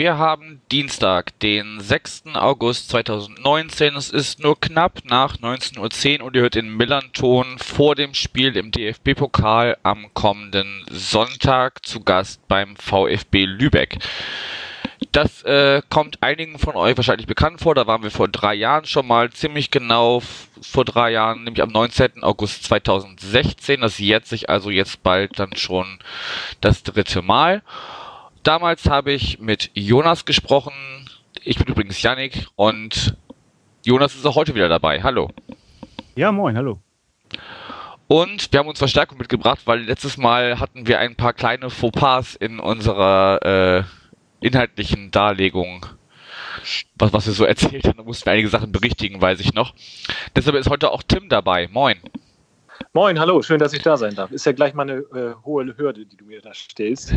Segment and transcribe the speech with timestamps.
[0.00, 2.22] wir haben Dienstag, den 6.
[2.32, 3.96] August 2019.
[3.96, 8.56] Es ist nur knapp nach 19.10 Uhr und ihr hört den Millanton vor dem Spiel
[8.56, 13.98] im DFB-Pokal am kommenden Sonntag zu Gast beim VfB Lübeck.
[15.12, 17.74] Das äh, kommt einigen von euch wahrscheinlich bekannt vor.
[17.74, 20.22] Da waren wir vor drei Jahren schon mal ziemlich genau
[20.62, 22.22] vor drei Jahren, nämlich am 19.
[22.22, 23.82] August 2016.
[23.82, 25.98] Das jährt sich also jetzt bald dann schon
[26.62, 27.62] das dritte Mal.
[28.42, 30.72] Damals habe ich mit Jonas gesprochen.
[31.44, 33.16] Ich bin übrigens Yannick und
[33.84, 35.02] Jonas ist auch heute wieder dabei.
[35.02, 35.30] Hallo.
[36.16, 36.78] Ja, moin, hallo.
[38.08, 42.34] Und wir haben uns Verstärkung mitgebracht, weil letztes Mal hatten wir ein paar kleine Fauxpas
[42.34, 43.84] in unserer
[44.40, 45.86] äh, inhaltlichen Darlegung,
[46.96, 47.98] was, was wir so erzählt haben.
[47.98, 49.74] Da mussten wir einige Sachen berichtigen, weiß ich noch.
[50.34, 51.68] Deshalb ist heute auch Tim dabei.
[51.68, 51.98] Moin.
[52.92, 54.32] Moin, hallo, schön, dass ich da sein darf.
[54.32, 57.14] Ist ja gleich mal eine äh, hohe Hürde, die du mir da stellst.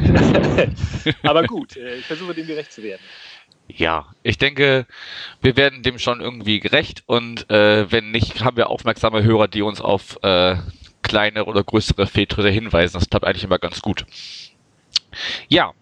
[1.24, 3.02] Aber gut, äh, ich versuche dem gerecht zu werden.
[3.68, 4.86] Ja, ich denke,
[5.42, 9.64] wir werden dem schon irgendwie gerecht und äh, wenn nicht, haben wir aufmerksame Hörer, die
[9.64, 10.58] uns auf äh,
[11.02, 13.00] kleinere oder größere Fehltritte hinweisen.
[13.00, 14.06] Das klappt eigentlich immer ganz gut.
[15.48, 15.74] Ja,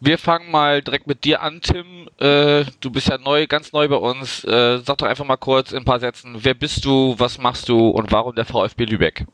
[0.00, 2.08] wir fangen mal direkt mit dir an, Tim.
[2.18, 4.44] Äh, du bist ja neu, ganz neu bei uns.
[4.44, 7.68] Äh, sag doch einfach mal kurz in ein paar Sätzen, wer bist du, was machst
[7.68, 9.26] du und warum der VfB Lübeck?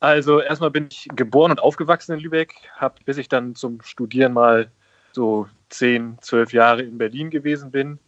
[0.00, 4.32] Also erstmal bin ich geboren und aufgewachsen in Lübeck, habe bis ich dann zum Studieren
[4.32, 4.70] mal
[5.12, 7.98] so zehn, zwölf Jahre in Berlin gewesen bin,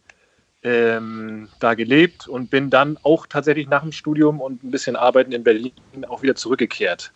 [0.63, 5.31] ähm, da gelebt und bin dann auch tatsächlich nach dem Studium und ein bisschen Arbeiten
[5.33, 5.73] in Berlin
[6.07, 7.11] auch wieder zurückgekehrt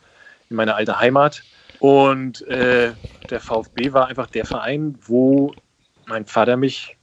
[0.49, 1.43] in meine alte Heimat
[1.79, 2.93] und äh,
[3.29, 5.53] der VfB war einfach der Verein, wo
[6.07, 6.97] mein Vater mich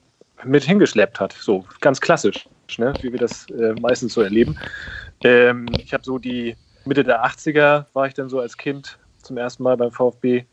[0.44, 1.32] mit hingeschleppt hat.
[1.32, 2.92] So ganz klassisch, ne?
[3.00, 4.56] wie wir das äh, meistens so erleben.
[5.24, 9.36] Ähm, ich habe so die Mitte der 80er war ich dann so als Kind zum
[9.36, 10.44] ersten Mal beim VfB.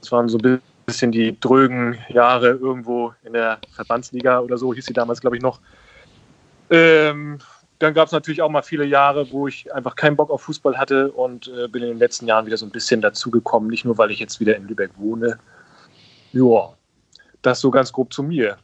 [0.00, 4.86] Das waren so ein bisschen die drögen Jahre irgendwo in der Verbandsliga oder so, hieß
[4.86, 5.60] sie damals, glaube ich, noch.
[6.70, 7.38] Ähm,
[7.78, 10.76] dann gab es natürlich auch mal viele Jahre, wo ich einfach keinen Bock auf Fußball
[10.76, 13.70] hatte und äh, bin in den letzten Jahren wieder so ein bisschen dazugekommen.
[13.70, 15.38] Nicht nur, weil ich jetzt wieder in Lübeck wohne.
[16.32, 16.74] Ja,
[17.42, 18.58] das so ganz grob zu mir.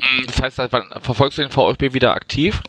[0.00, 0.56] Hm, das heißt,
[1.02, 2.62] verfolgst du den VfB wieder aktiv?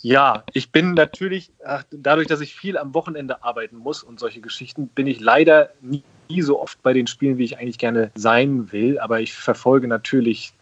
[0.00, 4.40] Ja, ich bin natürlich, ach, dadurch, dass ich viel am Wochenende arbeiten muss und solche
[4.40, 8.12] Geschichten, bin ich leider nie, nie so oft bei den Spielen, wie ich eigentlich gerne
[8.14, 9.00] sein will.
[9.00, 10.52] Aber ich verfolge natürlich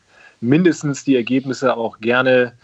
[0.40, 2.54] mindestens die Ergebnisse auch gerne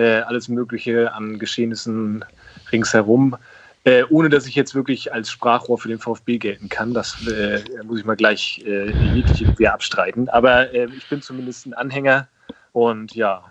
[0.00, 2.24] äh, alles Mögliche an Geschehnissen
[2.72, 3.36] ringsherum.
[3.84, 6.92] Äh, ohne dass ich jetzt wirklich als Sprachrohr für den VfB gelten kann.
[6.92, 10.28] Das äh, muss ich mal gleich äh, jegliche Gewehr abstreiten.
[10.28, 12.28] Aber äh, ich bin zumindest ein Anhänger
[12.72, 13.42] und ja,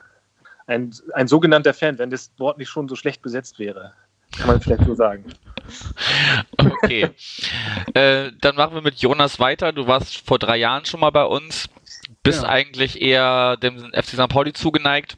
[0.68, 3.94] ein, ein sogenannter Fan, wenn das Wort nicht schon so schlecht besetzt wäre.
[4.38, 5.26] Kann man vielleicht so sagen.
[6.58, 7.10] Okay.
[7.96, 9.72] äh, dann machen wir mit Jonas weiter.
[9.72, 11.70] Du warst vor drei Jahren schon mal bei uns.
[12.22, 12.50] Bist ja.
[12.50, 14.30] eigentlich eher dem FC St.
[14.30, 15.18] Pauli zugeneigt.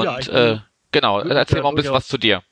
[0.00, 0.58] Und ja, äh,
[0.92, 2.42] genau, erzähl mal ein bisschen was zu dir.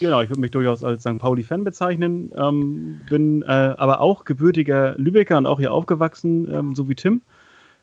[0.00, 1.18] Genau, ich würde mich durchaus als St.
[1.18, 6.88] Pauli-Fan bezeichnen, ähm, bin äh, aber auch gebürtiger Lübecker und auch hier aufgewachsen, ähm, so
[6.88, 7.22] wie Tim.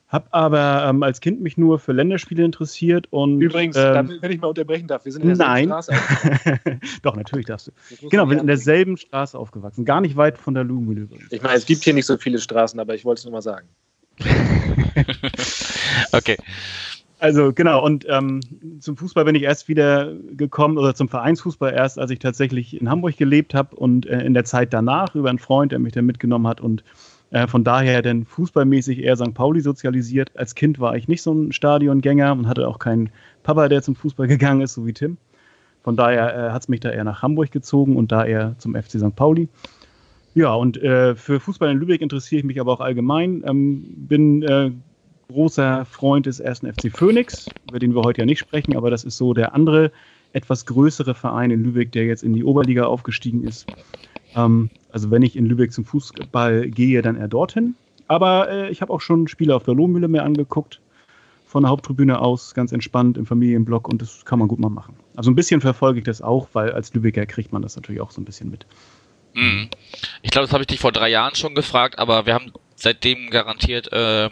[0.09, 3.39] Hab aber ähm, als Kind mich nur für Länderspiele interessiert und.
[3.41, 5.67] Übrigens, ähm, wenn ich mal unterbrechen darf, wir sind in derselben nein.
[5.67, 5.93] Straße.
[7.03, 8.09] Doch, natürlich darfst du.
[8.09, 9.85] Genau, wir sind in derselben Straße aufgewachsen.
[9.85, 11.31] Gar nicht weit von der Luhmühle übrigens.
[11.31, 13.43] Ich meine, es gibt hier nicht so viele Straßen, aber ich wollte es nur mal
[13.43, 13.67] sagen.
[16.11, 16.37] okay.
[17.19, 18.39] Also genau, und ähm,
[18.79, 22.89] zum Fußball bin ich erst wieder gekommen, oder zum Vereinsfußball erst, als ich tatsächlich in
[22.89, 26.05] Hamburg gelebt habe und äh, in der Zeit danach über einen Freund, der mich dann
[26.05, 26.81] mitgenommen hat und
[27.31, 29.33] äh, von daher dann fußballmäßig eher St.
[29.33, 30.31] Pauli sozialisiert.
[30.37, 33.09] Als Kind war ich nicht so ein Stadiongänger und hatte auch keinen
[33.43, 35.17] Papa, der zum Fußball gegangen ist, so wie Tim.
[35.83, 38.75] Von daher äh, hat es mich da eher nach Hamburg gezogen und da eher zum
[38.75, 39.15] FC St.
[39.15, 39.49] Pauli.
[40.35, 43.43] Ja, und äh, für Fußball in Lübeck interessiere ich mich aber auch allgemein.
[43.45, 44.71] Ähm, bin äh,
[45.29, 49.03] großer Freund des ersten FC Phoenix, über den wir heute ja nicht sprechen, aber das
[49.03, 49.91] ist so der andere,
[50.33, 53.67] etwas größere Verein in Lübeck, der jetzt in die Oberliga aufgestiegen ist.
[54.35, 57.75] Ähm, also wenn ich in Lübeck zum Fußball gehe, dann eher dorthin.
[58.07, 60.81] Aber äh, ich habe auch schon Spiele auf der Lohmühle mir angeguckt,
[61.45, 64.95] von der Haupttribüne aus, ganz entspannt im Familienblock und das kann man gut mal machen.
[65.15, 68.11] Also ein bisschen verfolge ich das auch, weil als Lübecker kriegt man das natürlich auch
[68.11, 68.65] so ein bisschen mit.
[69.33, 69.69] Mhm.
[70.21, 73.29] Ich glaube, das habe ich dich vor drei Jahren schon gefragt, aber wir haben seitdem
[73.29, 74.29] garantiert äh,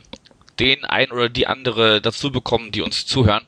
[0.59, 3.43] den ein oder die andere dazu bekommen, die uns zuhören.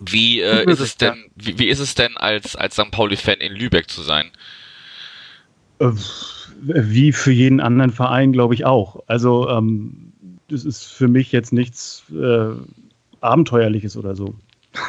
[0.00, 2.90] Wie äh, ist es denn, wie, wie ist es denn als, als St.
[2.90, 4.30] Pauli-Fan in Lübeck zu sein?
[5.80, 5.90] Äh,
[6.60, 9.02] wie für jeden anderen Verein, glaube ich auch.
[9.06, 10.12] Also ähm,
[10.48, 12.50] das ist für mich jetzt nichts äh,
[13.20, 14.34] Abenteuerliches oder so.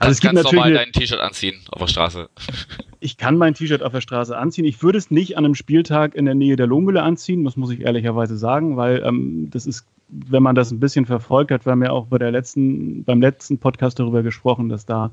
[0.00, 2.28] also es gibt natürlich normal dein T-Shirt anziehen auf der Straße.
[3.04, 4.64] Ich kann mein T-Shirt auf der Straße anziehen.
[4.64, 7.70] Ich würde es nicht an einem Spieltag in der Nähe der Lohmühle anziehen, das muss
[7.70, 11.72] ich ehrlicherweise sagen, weil ähm, das ist, wenn man das ein bisschen verfolgt hat, wir
[11.72, 15.10] haben ja auch bei der letzten, beim letzten Podcast darüber gesprochen, dass da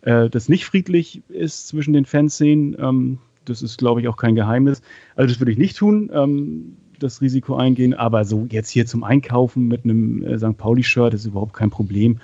[0.00, 2.74] äh, das nicht friedlich ist zwischen den Fanszenen.
[2.80, 4.80] Ähm, das ist, glaube ich, auch kein Geheimnis.
[5.14, 6.10] Also das würde ich nicht tun.
[6.14, 10.56] Ähm, das Risiko eingehen, aber so jetzt hier zum Einkaufen mit einem äh, St.
[10.56, 12.20] Pauli-Shirt ist überhaupt kein Problem.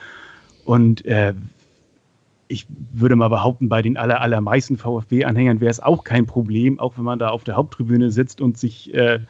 [0.64, 1.34] Und äh,
[2.48, 6.96] ich würde mal behaupten, bei den aller, allermeisten VfB-Anhängern wäre es auch kein Problem, auch
[6.96, 9.20] wenn man da auf der Haupttribüne sitzt und sich äh,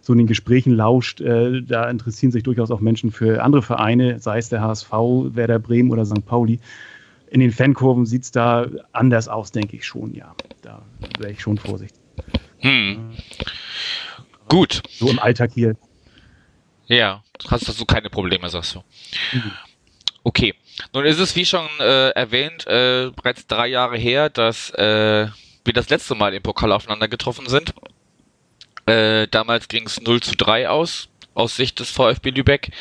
[0.00, 1.20] so in den Gesprächen lauscht.
[1.20, 5.58] Äh, da interessieren sich durchaus auch Menschen für andere Vereine, sei es der HSV, Werder
[5.58, 6.24] Bremen oder St.
[6.26, 6.60] Pauli.
[7.30, 10.34] In den Fankurven sieht es da anders aus, denke ich schon, ja.
[10.62, 10.82] Da
[11.18, 12.00] wäre ich schon vorsichtig.
[12.58, 13.12] Hm.
[14.48, 14.82] Gut.
[14.88, 15.76] So im Alltag hier.
[16.86, 18.80] Ja, hast du keine Probleme, sagst du.
[19.32, 19.52] Mhm.
[20.24, 20.54] Okay.
[20.92, 25.28] Nun ist es, wie schon äh, erwähnt, äh, bereits drei Jahre her, dass äh,
[25.64, 27.74] wir das letzte Mal im Pokal aufeinander getroffen sind.
[28.86, 32.72] Äh, damals ging es 0 zu 3 aus, aus Sicht des VfB Lübeck.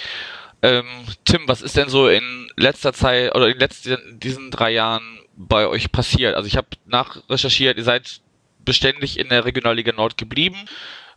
[0.62, 0.86] Ähm,
[1.26, 5.68] Tim, was ist denn so in letzter Zeit oder in letzten, diesen drei Jahren bei
[5.68, 6.36] euch passiert?
[6.36, 8.22] Also ich habe nachrecherchiert, ihr seid
[8.64, 10.58] beständig in der Regionalliga Nord geblieben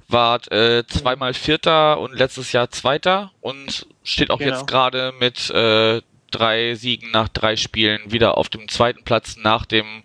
[0.08, 4.52] wart äh, zweimal Vierter und letztes Jahr Zweiter und steht auch genau.
[4.52, 6.00] jetzt gerade mit äh,
[6.30, 10.02] drei Siegen nach drei Spielen wieder auf dem zweiten Platz nach dem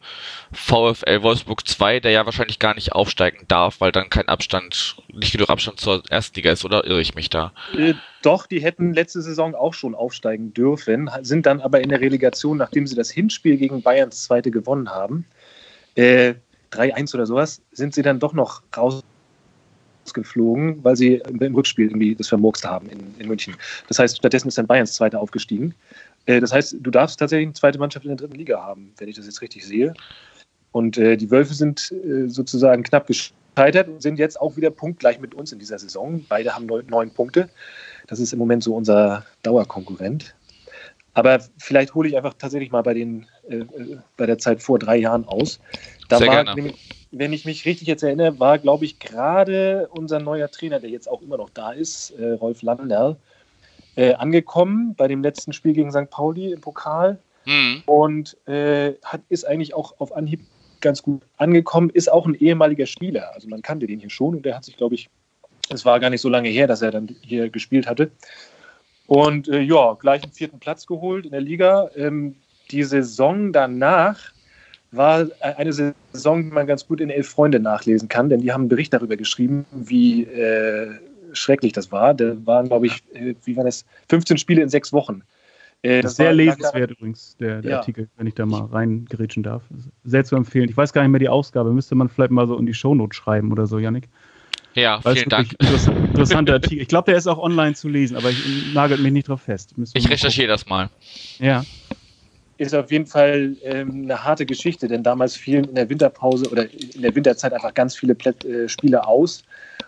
[0.52, 5.32] VfL Wolfsburg 2, der ja wahrscheinlich gar nicht aufsteigen darf, weil dann kein Abstand, nicht
[5.32, 7.54] genug Abstand zur Erstliga ist, oder irre ich mich da?
[7.76, 12.02] Äh, doch, die hätten letzte Saison auch schon aufsteigen dürfen, sind dann aber in der
[12.02, 15.26] Relegation, nachdem sie das Hinspiel gegen Bayerns Zweite gewonnen haben,
[15.96, 16.36] äh,
[16.72, 19.04] 3-1 oder sowas, sind sie dann doch noch raus
[20.14, 23.56] geflogen, weil sie im Rückspiel irgendwie das vermurkst haben in, in München.
[23.88, 25.74] Das heißt, stattdessen ist dann Bayerns Zweiter aufgestiegen.
[26.26, 29.08] Äh, das heißt, du darfst tatsächlich eine zweite Mannschaft in der dritten Liga haben, wenn
[29.08, 29.94] ich das jetzt richtig sehe.
[30.72, 35.20] Und äh, die Wölfe sind äh, sozusagen knapp gescheitert und sind jetzt auch wieder punktgleich
[35.20, 36.26] mit uns in dieser Saison.
[36.30, 37.50] Beide haben neun, neun Punkte.
[38.08, 40.36] Das ist im Moment so unser Dauerkonkurrent.
[41.14, 44.80] Aber vielleicht hole ich einfach tatsächlich mal bei, den, äh, äh bei der Zeit vor
[44.80, 45.60] drei Jahren aus.
[46.08, 46.76] Da Sehr war nämlich,
[47.12, 51.10] wenn ich mich richtig jetzt erinnere, war, glaube ich, gerade unser neuer Trainer, der jetzt
[51.10, 53.18] auch immer noch da ist, äh, Rolf Landerl,
[53.96, 56.10] äh, angekommen bei dem letzten Spiel gegen St.
[56.10, 57.84] Pauli im Pokal mhm.
[57.86, 60.42] und äh, hat, ist eigentlich auch auf Anhieb
[60.82, 63.34] ganz gut angekommen, ist auch ein ehemaliger Spieler.
[63.34, 65.10] Also man kannte den hier schon und der hat sich, glaube ich,
[65.70, 68.12] es war gar nicht so lange her, dass er dann hier gespielt hatte.
[69.08, 71.90] Und äh, ja, gleich einen vierten Platz geholt in der Liga.
[71.96, 72.36] Ähm,
[72.72, 74.32] die Saison danach
[74.92, 78.62] war eine Saison, die man ganz gut in Elf Freunde nachlesen kann, denn die haben
[78.62, 80.90] einen Bericht darüber geschrieben, wie äh,
[81.34, 82.14] schrecklich das war.
[82.14, 85.24] Da waren, glaube ich, äh, wie waren das, 15 Spiele in sechs Wochen.
[85.84, 87.78] Äh, das ist sehr lesenswert übrigens, der, der ja.
[87.78, 89.64] Artikel, wenn ich da mal reingerätschen darf.
[90.04, 90.70] Sehr zu empfehlen.
[90.70, 93.16] Ich weiß gar nicht mehr die Ausgabe, müsste man vielleicht mal so in die Shownote
[93.16, 94.08] schreiben oder so, Yannick.
[94.74, 95.54] Ja, Weil vielen Dank.
[95.60, 96.82] Interessanter Artikel.
[96.82, 99.74] Ich glaube, der ist auch online zu lesen, aber ich nagelt mich nicht drauf fest.
[99.94, 100.90] Ich recherchiere das mal.
[101.40, 101.64] Ja
[102.62, 106.72] ist auf jeden Fall ähm, eine harte Geschichte, denn damals fielen in der Winterpause oder
[106.72, 109.44] in der Winterzeit einfach ganz viele Plätt, äh, Spiele aus.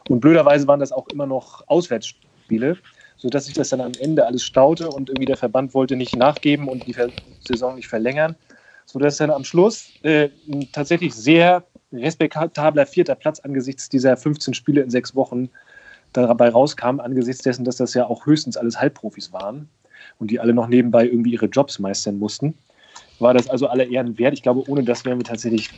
[0.10, 2.77] Und blöderweise waren das auch immer noch Auswärtsspiele,
[3.18, 6.68] sodass sich das dann am Ende alles staute und irgendwie der Verband wollte nicht nachgeben
[6.68, 6.96] und die
[7.48, 8.36] Saison nicht verlängern,
[8.86, 14.82] sodass dann am Schluss äh, ein tatsächlich sehr respektabler vierter Platz angesichts dieser 15 Spiele
[14.82, 15.50] in sechs Wochen
[16.12, 19.70] dabei rauskam, angesichts dessen, dass das ja auch höchstens alles Halbprofis waren
[20.20, 22.53] und die alle noch nebenbei irgendwie ihre Jobs meistern mussten.
[23.20, 24.34] War das also aller Ehren wert?
[24.34, 25.70] Ich glaube, ohne das wären wir tatsächlich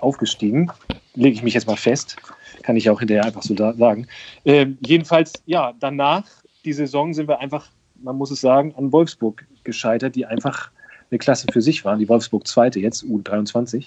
[0.00, 0.70] aufgestiegen.
[1.14, 2.16] Lege ich mich jetzt mal fest.
[2.62, 4.06] Kann ich auch hinterher einfach so sagen.
[4.44, 6.24] Ähm, jedenfalls, ja, danach,
[6.64, 7.68] die Saison, sind wir einfach,
[8.02, 10.70] man muss es sagen, an Wolfsburg gescheitert, die einfach
[11.10, 13.86] eine Klasse für sich waren, die Wolfsburg Zweite, jetzt U23.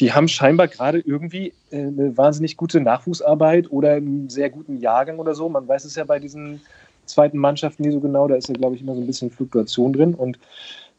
[0.00, 5.18] Die haben scheinbar gerade irgendwie äh, eine wahnsinnig gute Nachwuchsarbeit oder einen sehr guten Jahrgang
[5.18, 5.48] oder so.
[5.48, 6.60] Man weiß es ja bei diesen
[7.06, 8.28] zweiten Mannschaften nie so genau.
[8.28, 10.14] Da ist ja, glaube ich, immer so ein bisschen Fluktuation drin.
[10.14, 10.38] Und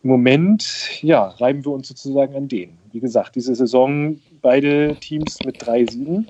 [0.03, 2.77] im Moment, ja, reiben wir uns sozusagen an denen.
[2.91, 6.27] Wie gesagt, diese Saison beide Teams mit drei Siegen.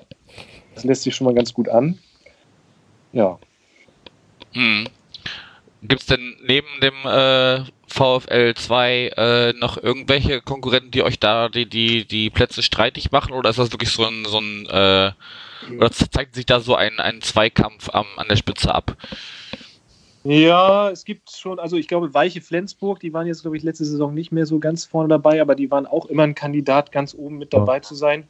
[0.74, 1.98] Das lässt sich schon mal ganz gut an.
[3.12, 3.38] Ja.
[4.52, 4.86] Hm.
[5.82, 11.48] Gibt es denn neben dem äh, VfL 2 äh, noch irgendwelche Konkurrenten, die euch da
[11.48, 13.32] die, die, die Plätze streitig machen?
[13.32, 15.12] Oder ist das wirklich so ein, so ein äh,
[15.76, 18.96] oder zeigt sich da so ein, ein Zweikampf am, an der Spitze ab?
[20.24, 23.84] Ja, es gibt schon, also ich glaube, Weiche Flensburg, die waren jetzt, glaube ich, letzte
[23.84, 27.14] Saison nicht mehr so ganz vorne dabei, aber die waren auch immer ein Kandidat, ganz
[27.14, 27.82] oben mit dabei ja.
[27.82, 28.26] zu sein.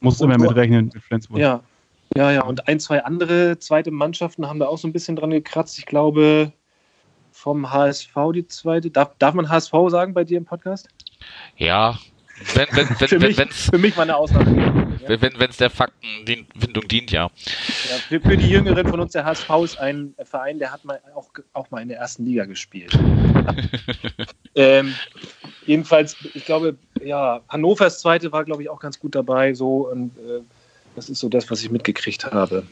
[0.00, 1.38] Muss immer mitrechnen mit Flensburg.
[1.38, 1.62] Ja,
[2.16, 2.42] ja, ja.
[2.42, 5.78] Und ein, zwei andere zweite Mannschaften haben da auch so ein bisschen dran gekratzt.
[5.78, 6.52] Ich glaube,
[7.32, 8.90] vom HSV die zweite.
[8.90, 10.88] Darf, darf man HSV sagen bei dir im Podcast?
[11.56, 11.98] Ja,
[12.54, 14.98] wenn, wenn, wenn, für, mich, wenn's, für mich mal eine Ausnahme.
[15.06, 17.24] wenn, wenn es der Faktenfindung dient, ja.
[17.24, 21.00] Ja, für, für, die Jüngeren von uns, der HSV ist ein Verein, der hat mal
[21.30, 22.96] auch, auch mal in der ersten Liga gespielt.
[24.54, 24.94] ähm,
[25.66, 29.54] jedenfalls, ich glaube, ja, Hannovers zweite war, glaube ich, auch ganz gut dabei.
[29.54, 30.40] So, und äh,
[30.96, 32.64] das ist so das, was ich mitgekriegt habe.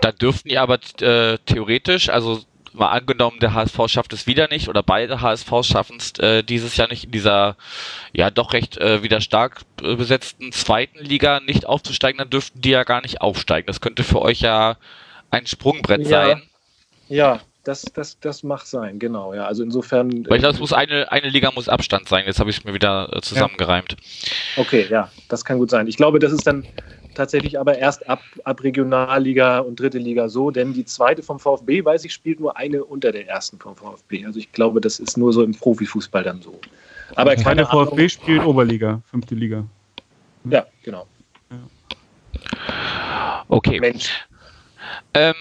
[0.00, 2.40] Da dürften die aber äh, theoretisch, also
[2.72, 6.76] mal angenommen, der HSV schafft es wieder nicht oder beide HSV schaffen es äh, dieses
[6.76, 7.56] Jahr nicht in dieser
[8.12, 12.70] ja doch recht äh, wieder stark äh, besetzten zweiten Liga nicht aufzusteigen, dann dürften die
[12.70, 13.66] ja gar nicht aufsteigen.
[13.66, 14.76] Das könnte für euch ja
[15.30, 16.08] ein Sprungbrett ja.
[16.08, 16.49] sein.
[17.10, 19.34] Ja, das, das, das mag sein, genau.
[19.34, 20.26] Ja, also insofern.
[20.28, 22.24] Weil ich glaube, es muss eine, eine Liga muss Abstand sein.
[22.26, 23.96] Jetzt habe ich es mir wieder äh, zusammengereimt.
[24.56, 24.62] Ja.
[24.62, 25.86] Okay, ja, das kann gut sein.
[25.86, 26.64] Ich glaube, das ist dann
[27.14, 31.84] tatsächlich aber erst ab, ab Regionalliga und dritte Liga so, denn die zweite vom VfB,
[31.84, 34.24] weiß ich, spielt nur eine unter der ersten vom VfB.
[34.24, 36.58] Also ich glaube, das ist nur so im Profifußball dann so.
[37.16, 38.08] Aber keine der VfB Ahnung.
[38.08, 39.64] spielt Oberliga, fünfte Liga.
[40.44, 41.06] Ja, genau.
[43.48, 43.80] Okay.
[43.80, 44.26] Mensch.
[45.12, 45.34] Ähm,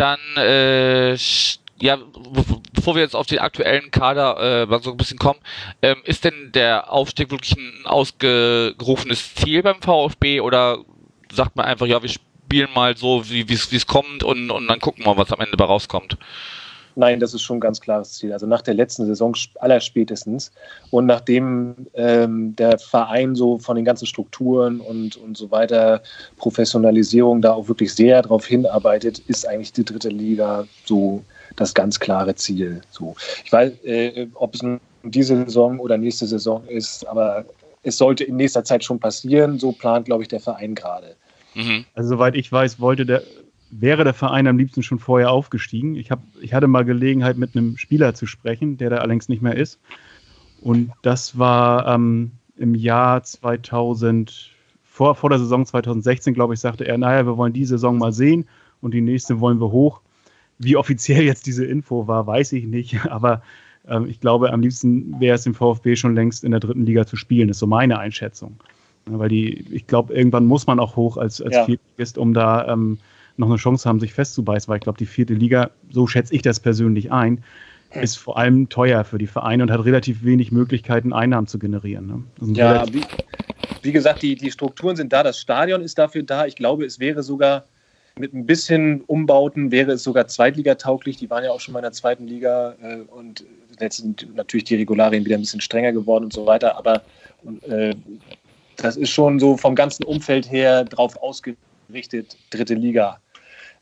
[0.00, 1.16] dann äh,
[1.82, 1.98] ja,
[2.72, 5.40] bevor wir jetzt auf den aktuellen Kader äh, so ein bisschen kommen,
[5.82, 10.78] ähm, ist denn der Aufstieg wirklich ein ausgerufenes Ziel beim VfB oder
[11.32, 15.06] sagt man einfach, ja, wir spielen mal so, wie es kommt und, und dann gucken
[15.06, 16.16] wir, was am Ende bei rauskommt?
[16.96, 18.32] Nein, das ist schon ein ganz klares Ziel.
[18.32, 20.52] Also nach der letzten Saison allerspätestens
[20.90, 26.02] und nachdem ähm, der Verein so von den ganzen Strukturen und, und so weiter,
[26.36, 31.22] Professionalisierung da auch wirklich sehr darauf hinarbeitet, ist eigentlich die dritte Liga so
[31.56, 32.80] das ganz klare Ziel.
[32.90, 33.14] So.
[33.44, 34.60] Ich weiß, äh, ob es
[35.02, 37.44] diese Saison oder nächste Saison ist, aber
[37.82, 39.58] es sollte in nächster Zeit schon passieren.
[39.58, 41.16] So plant, glaube ich, der Verein gerade.
[41.54, 41.84] Mhm.
[41.94, 43.22] Also soweit ich weiß, wollte der,
[43.70, 45.94] wäre der Verein am liebsten schon vorher aufgestiegen.
[45.94, 49.42] Ich, hab, ich hatte mal Gelegenheit, mit einem Spieler zu sprechen, der da allerdings nicht
[49.42, 49.80] mehr ist.
[50.60, 54.50] Und das war ähm, im Jahr 2000,
[54.84, 58.12] vor, vor der Saison 2016, glaube ich, sagte er, naja, wir wollen die Saison mal
[58.12, 58.46] sehen
[58.80, 60.00] und die nächste wollen wir hoch.
[60.58, 63.42] Wie offiziell jetzt diese Info war, weiß ich nicht, aber
[63.88, 67.06] ähm, ich glaube, am liebsten wäre es dem VfB schon längst in der dritten Liga
[67.06, 68.56] zu spielen, ist so meine Einschätzung.
[69.06, 71.64] Weil die, ich glaube, irgendwann muss man auch hoch als, als ja.
[71.64, 72.98] Viertligist, um da ähm,
[73.40, 76.42] noch eine Chance haben, sich festzubeißen, weil ich glaube, die vierte Liga, so schätze ich
[76.42, 77.42] das persönlich ein,
[77.94, 82.06] ist vor allem teuer für die Vereine und hat relativ wenig Möglichkeiten, Einnahmen zu generieren.
[82.40, 82.54] Ne?
[82.54, 83.02] Ja, wie,
[83.82, 86.46] wie, gesagt, die, die Strukturen sind da, das Stadion ist dafür da.
[86.46, 87.64] Ich glaube, es wäre sogar
[88.18, 91.16] mit ein bisschen Umbauten wäre es sogar zweitligatauglich.
[91.16, 93.44] Die waren ja auch schon mal in der zweiten Liga äh, und
[93.80, 96.76] jetzt sind natürlich die Regularien wieder ein bisschen strenger geworden und so weiter.
[96.76, 97.02] Aber
[97.68, 97.94] äh,
[98.76, 103.18] das ist schon so vom ganzen Umfeld her drauf ausgerichtet, dritte Liga.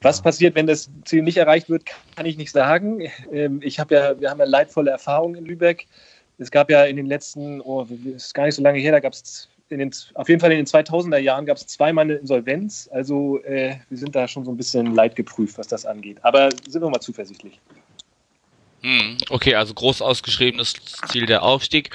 [0.00, 3.11] Was passiert, wenn das Ziel nicht erreicht wird, kann ich nicht sagen.
[3.33, 5.87] Ähm, ich habe ja, wir haben ja leidvolle Erfahrungen in Lübeck.
[6.38, 9.12] Es gab ja in den letzten, oh, ist gar nicht so lange her, da gab
[9.12, 12.88] es in den, auf jeden Fall in den 2000er Jahren gab es zweimal eine Insolvenz.
[12.93, 16.19] Also äh, wir sind da schon so ein bisschen leidgeprüft, was das angeht.
[16.23, 17.61] Aber sind wir mal zuversichtlich.
[18.83, 20.75] Hm, okay, also groß ausgeschriebenes
[21.09, 21.90] Ziel der Aufstieg.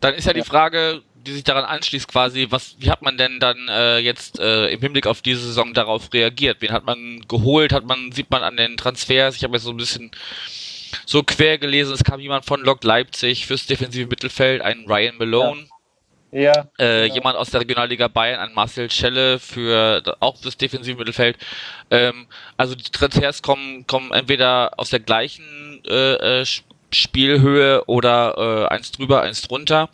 [0.00, 0.32] Dann ist ja.
[0.32, 4.38] die Frage, die sich daran anschließt, quasi, was, wie hat man denn dann äh, jetzt
[4.38, 6.58] äh, im Hinblick auf diese Saison darauf reagiert?
[6.60, 7.72] Wen hat man geholt?
[7.72, 9.36] Hat man, sieht man an den Transfers?
[9.36, 10.10] Ich habe jetzt so ein bisschen
[11.06, 15.60] so quer gelesen, es kam jemand von Lok Leipzig fürs defensive Mittelfeld, ein Ryan Malone.
[15.62, 15.66] Ja.
[16.34, 17.14] Ja, äh, genau.
[17.14, 21.36] Jemand aus der Regionalliga Bayern, ein Marcel Schelle für auch das defensive Mittelfeld.
[21.90, 22.26] Ähm,
[22.56, 26.46] also die Transfers kommen, kommen entweder aus der gleichen äh, äh
[26.94, 29.88] Spielhöhe oder äh, eins drüber, eins drunter.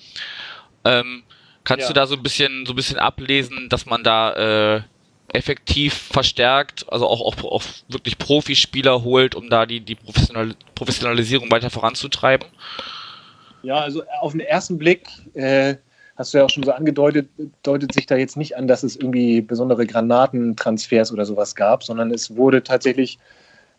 [0.85, 1.23] Ähm,
[1.65, 1.89] kannst ja.
[1.89, 4.83] du da so ein bisschen so ein bisschen ablesen, dass man da äh,
[5.33, 11.51] effektiv verstärkt, also auch, auch, auch wirklich Profispieler holt, um da die, die Professional Professionalisierung
[11.51, 12.49] weiter voranzutreiben?
[13.63, 15.77] Ja, also auf den ersten Blick äh,
[16.17, 17.29] hast du ja auch schon so angedeutet,
[17.63, 22.11] deutet sich da jetzt nicht an, dass es irgendwie besondere Granatentransfers oder sowas gab, sondern
[22.11, 23.19] es wurde tatsächlich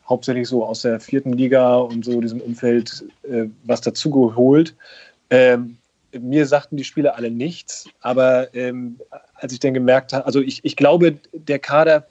[0.08, 4.76] hauptsächlich so aus der vierten Liga und so diesem Umfeld äh, was dazugeholt.
[5.30, 5.79] Ähm,
[6.18, 9.00] mir sagten die Spieler alle nichts, aber ähm,
[9.36, 12.08] als ich dann gemerkt habe, also ich, ich glaube, der Kader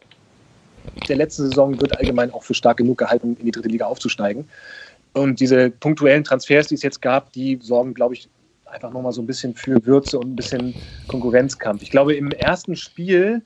[1.08, 4.48] der letzten Saison wird allgemein auch für stark genug gehalten, in die dritte Liga aufzusteigen.
[5.12, 8.28] Und diese punktuellen Transfers, die es jetzt gab, die sorgen, glaube ich,
[8.66, 10.74] einfach nochmal so ein bisschen für Würze und ein bisschen
[11.06, 11.82] Konkurrenzkampf.
[11.82, 13.42] Ich glaube, im ersten Spiel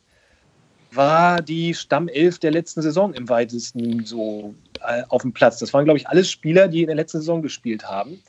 [0.91, 4.55] war die Stammelf der letzten Saison im weitesten so
[4.87, 5.59] äh, auf dem Platz.
[5.59, 8.21] Das waren, glaube ich, alles Spieler, die in der letzten Saison gespielt haben.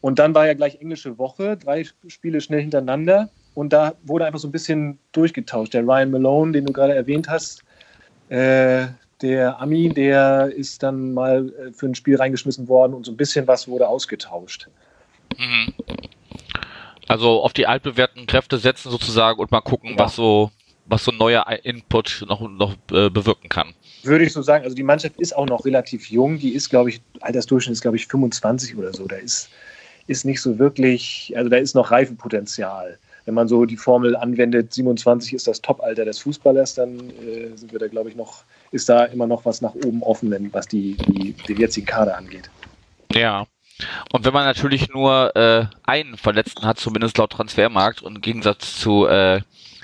[0.00, 3.28] Und dann war ja gleich englische Woche, drei Spiele schnell hintereinander.
[3.54, 5.74] Und da wurde einfach so ein bisschen durchgetauscht.
[5.74, 7.64] Der Ryan Malone, den du gerade erwähnt hast,
[8.28, 8.86] äh,
[9.20, 13.16] der Ami, der ist dann mal äh, für ein Spiel reingeschmissen worden und so ein
[13.16, 14.68] bisschen was wurde ausgetauscht.
[15.36, 15.74] Mhm.
[17.08, 19.98] Also auf die altbewährten Kräfte setzen sozusagen und mal gucken, ja.
[19.98, 20.50] was so
[20.90, 23.74] was so ein neuer Input noch, noch äh, bewirken kann.
[24.02, 24.64] Würde ich so sagen.
[24.64, 26.38] Also die Mannschaft ist auch noch relativ jung.
[26.38, 29.06] Die ist, glaube ich, Altersdurchschnitt ist, glaube ich, 25 oder so.
[29.06, 29.50] Da ist,
[30.10, 32.98] ist nicht so wirklich, also da ist noch Reifepotenzial.
[33.26, 37.70] Wenn man so die Formel anwendet, 27 ist das Top-Alter des Fußballers, dann äh, sind
[37.70, 40.96] wir da, glaube ich, noch, ist da immer noch was nach oben offen, was die,
[40.96, 42.50] die, den jetzigen Kader angeht.
[43.12, 43.46] Ja.
[44.12, 48.80] Und wenn man natürlich nur äh, einen Verletzten hat, zumindest laut Transfermarkt, und im Gegensatz
[48.80, 49.42] zu äh,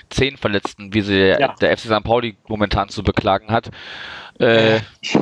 [0.09, 1.55] zehn Verletzten, wie sie ja.
[1.59, 2.03] der FC St.
[2.03, 3.71] Pauli momentan zu beklagen hat,
[4.39, 4.79] äh,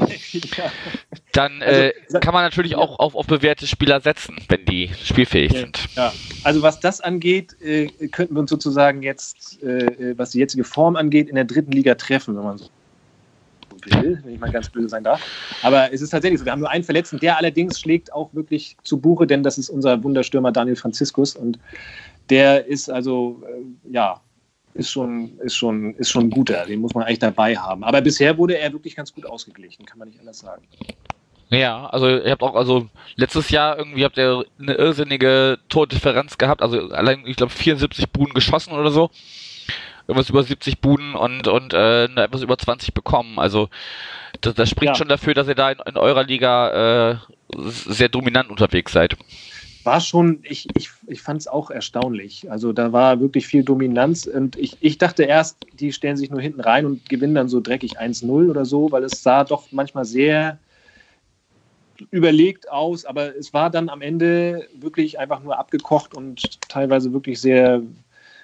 [1.32, 5.54] dann äh, also, kann man natürlich auch auf, auf bewährte Spieler setzen, wenn die spielfähig
[5.54, 5.80] ja, sind.
[5.96, 6.14] Ja.
[6.44, 10.96] Also was das angeht, äh, könnten wir uns sozusagen jetzt, äh, was die jetzige Form
[10.96, 12.70] angeht, in der dritten Liga treffen, wenn man so
[13.86, 15.22] will, wenn ich mal ganz böse sein darf.
[15.62, 18.76] Aber es ist tatsächlich so, wir haben nur einen Verletzten, der allerdings schlägt auch wirklich
[18.84, 21.60] zu Buche, denn das ist unser Wunderstürmer Daniel Franziskus und
[22.30, 24.22] der ist also, äh, ja,
[24.76, 26.66] ist schon, ist schon, ist schon ein guter.
[26.66, 27.84] Den muss man eigentlich dabei haben.
[27.84, 30.68] Aber bisher wurde er wirklich ganz gut ausgeglichen, kann man nicht anders sagen.
[31.50, 36.62] Ja, also ihr habt auch, also letztes Jahr irgendwie habt ihr eine irrsinnige Tordifferenz gehabt,
[36.62, 39.10] also allein, ich glaube, 74 Buden geschossen oder so.
[40.08, 43.40] Irgendwas über 70 Buden und, und äh, etwas über 20 bekommen.
[43.40, 43.70] Also
[44.42, 44.96] das, das spricht ja.
[44.96, 47.16] schon dafür, dass ihr da in, in eurer Liga äh,
[47.58, 49.16] sehr dominant unterwegs seid
[49.86, 52.50] war schon, ich, ich, ich fand es auch erstaunlich.
[52.52, 56.42] Also da war wirklich viel Dominanz und ich, ich dachte erst, die stellen sich nur
[56.42, 60.06] hinten rein und gewinnen dann so dreckig 1-0 oder so, weil es sah doch manchmal
[60.06, 60.60] sehr
[62.12, 67.40] überlegt aus, aber es war dann am Ende wirklich einfach nur abgekocht und teilweise wirklich
[67.40, 67.82] sehr,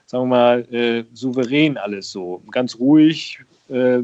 [0.05, 2.41] sagen wir mal, äh, souverän alles so.
[2.51, 3.99] Ganz ruhig, äh,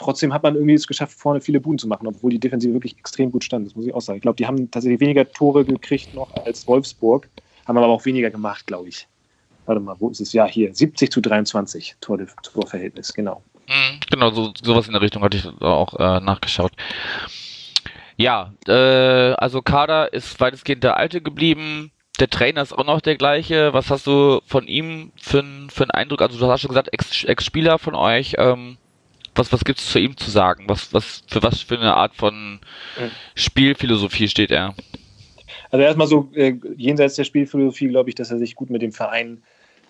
[0.00, 2.98] trotzdem hat man irgendwie es geschafft, vorne viele Buden zu machen, obwohl die Defensive wirklich
[2.98, 3.66] extrem gut stand.
[3.66, 4.16] Das muss ich auch sagen.
[4.16, 7.28] Ich glaube, die haben tatsächlich weniger Tore gekriegt noch als Wolfsburg,
[7.66, 9.06] haben aber auch weniger gemacht, glaube ich.
[9.66, 10.32] Warte mal, wo ist es?
[10.32, 13.42] Ja, hier, 70 zu 23 Tor Torverhältnis, genau.
[13.68, 16.72] Mhm, genau, so, sowas in der Richtung hatte ich auch äh, nachgeschaut.
[18.16, 21.92] Ja, äh, also Kader ist weitestgehend der alte geblieben.
[22.18, 23.72] Der Trainer ist auch noch der gleiche.
[23.72, 26.20] Was hast du von ihm für, einen Eindruck?
[26.20, 28.34] Also du hast schon gesagt, Ex-Spieler von euch.
[28.38, 28.76] Ähm,
[29.40, 30.64] was, was gibt es zu ihm zu sagen?
[30.68, 32.60] Was, was, für was für eine Art von
[33.34, 34.74] Spielphilosophie steht er?
[35.70, 38.92] Also erstmal so äh, jenseits der Spielphilosophie glaube ich, dass er sich gut mit dem
[38.92, 39.42] Verein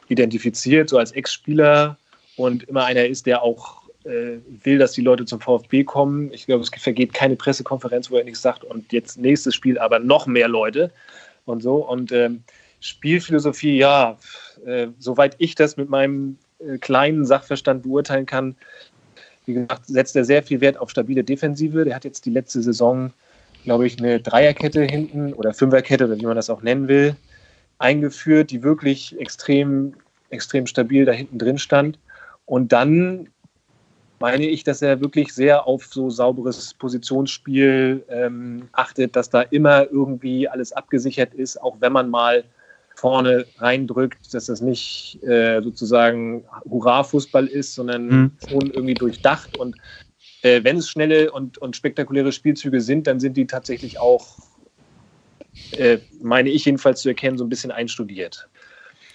[0.08, 1.96] identifiziert, so als Ex-Spieler
[2.36, 6.32] und immer einer ist, der auch äh, will, dass die Leute zum VfB kommen.
[6.32, 9.98] Ich glaube, es vergeht keine Pressekonferenz, wo er nichts sagt und jetzt nächstes Spiel aber
[9.98, 10.92] noch mehr Leute
[11.44, 11.76] und so.
[11.76, 12.42] Und ähm,
[12.80, 14.16] Spielphilosophie, ja,
[14.64, 18.56] äh, soweit ich das mit meinem äh, kleinen Sachverstand beurteilen kann,
[19.50, 21.84] wie gesagt, setzt er sehr viel Wert auf stabile Defensive.
[21.84, 23.12] Der hat jetzt die letzte Saison,
[23.64, 27.16] glaube ich, eine Dreierkette hinten oder Fünferkette oder wie man das auch nennen will,
[27.78, 29.94] eingeführt, die wirklich extrem,
[30.30, 31.98] extrem stabil da hinten drin stand.
[32.46, 33.28] Und dann
[34.20, 39.90] meine ich, dass er wirklich sehr auf so sauberes Positionsspiel ähm, achtet, dass da immer
[39.90, 42.44] irgendwie alles abgesichert ist, auch wenn man mal
[43.00, 48.32] vorne reindrückt, dass das nicht äh, sozusagen Hurra-Fußball ist, sondern mhm.
[48.46, 49.56] schon irgendwie durchdacht.
[49.56, 49.74] Und
[50.42, 54.36] äh, wenn es schnelle und, und spektakuläre Spielzüge sind, dann sind die tatsächlich auch,
[55.72, 58.48] äh, meine ich jedenfalls zu erkennen, so ein bisschen einstudiert.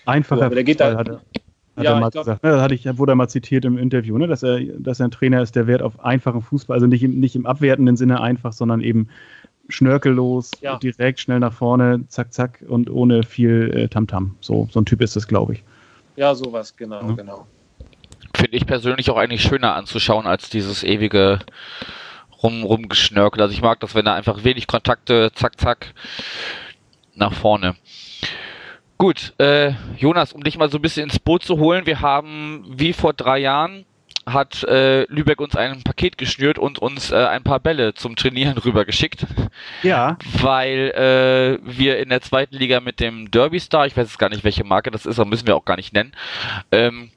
[0.05, 1.21] Einfacher so, geht da, hat er,
[1.75, 2.43] hat ja, er mal glaub, gesagt.
[2.43, 2.49] Ne?
[2.49, 4.25] Das hatte ich, wurde er mal zitiert im Interview, ne?
[4.25, 7.19] dass, er, dass er ein Trainer ist, der Wert auf einfachen Fußball, also nicht im,
[7.19, 9.09] nicht im abwertenden Sinne einfach, sondern eben
[9.69, 10.77] schnörkellos, ja.
[10.77, 14.25] direkt schnell nach vorne, zack, zack und ohne viel äh, Tamtam.
[14.25, 14.31] -Tam.
[14.41, 15.63] So, so ein Typ ist das, glaube ich.
[16.15, 17.13] Ja, sowas, genau, ja.
[17.13, 17.47] genau.
[18.35, 21.39] Finde ich persönlich auch eigentlich schöner anzuschauen als dieses ewige
[22.43, 23.41] rum, rumgeschnörkel.
[23.41, 25.93] Also ich mag das, wenn da einfach wenig Kontakte, zack, zack,
[27.15, 27.75] nach vorne.
[28.97, 32.65] Gut, äh, Jonas, um dich mal so ein bisschen ins Boot zu holen, wir haben
[32.69, 33.85] wie vor drei Jahren
[34.25, 38.57] hat äh, Lübeck uns ein Paket geschnürt und uns äh, ein paar Bälle zum Trainieren
[38.65, 39.25] rübergeschickt.
[39.83, 40.17] Ja.
[40.41, 44.29] Weil äh, wir in der zweiten Liga mit dem Derby Star, ich weiß jetzt gar
[44.29, 46.13] nicht, welche Marke das ist, aber müssen wir auch gar nicht nennen,
[46.71, 47.11] ähm,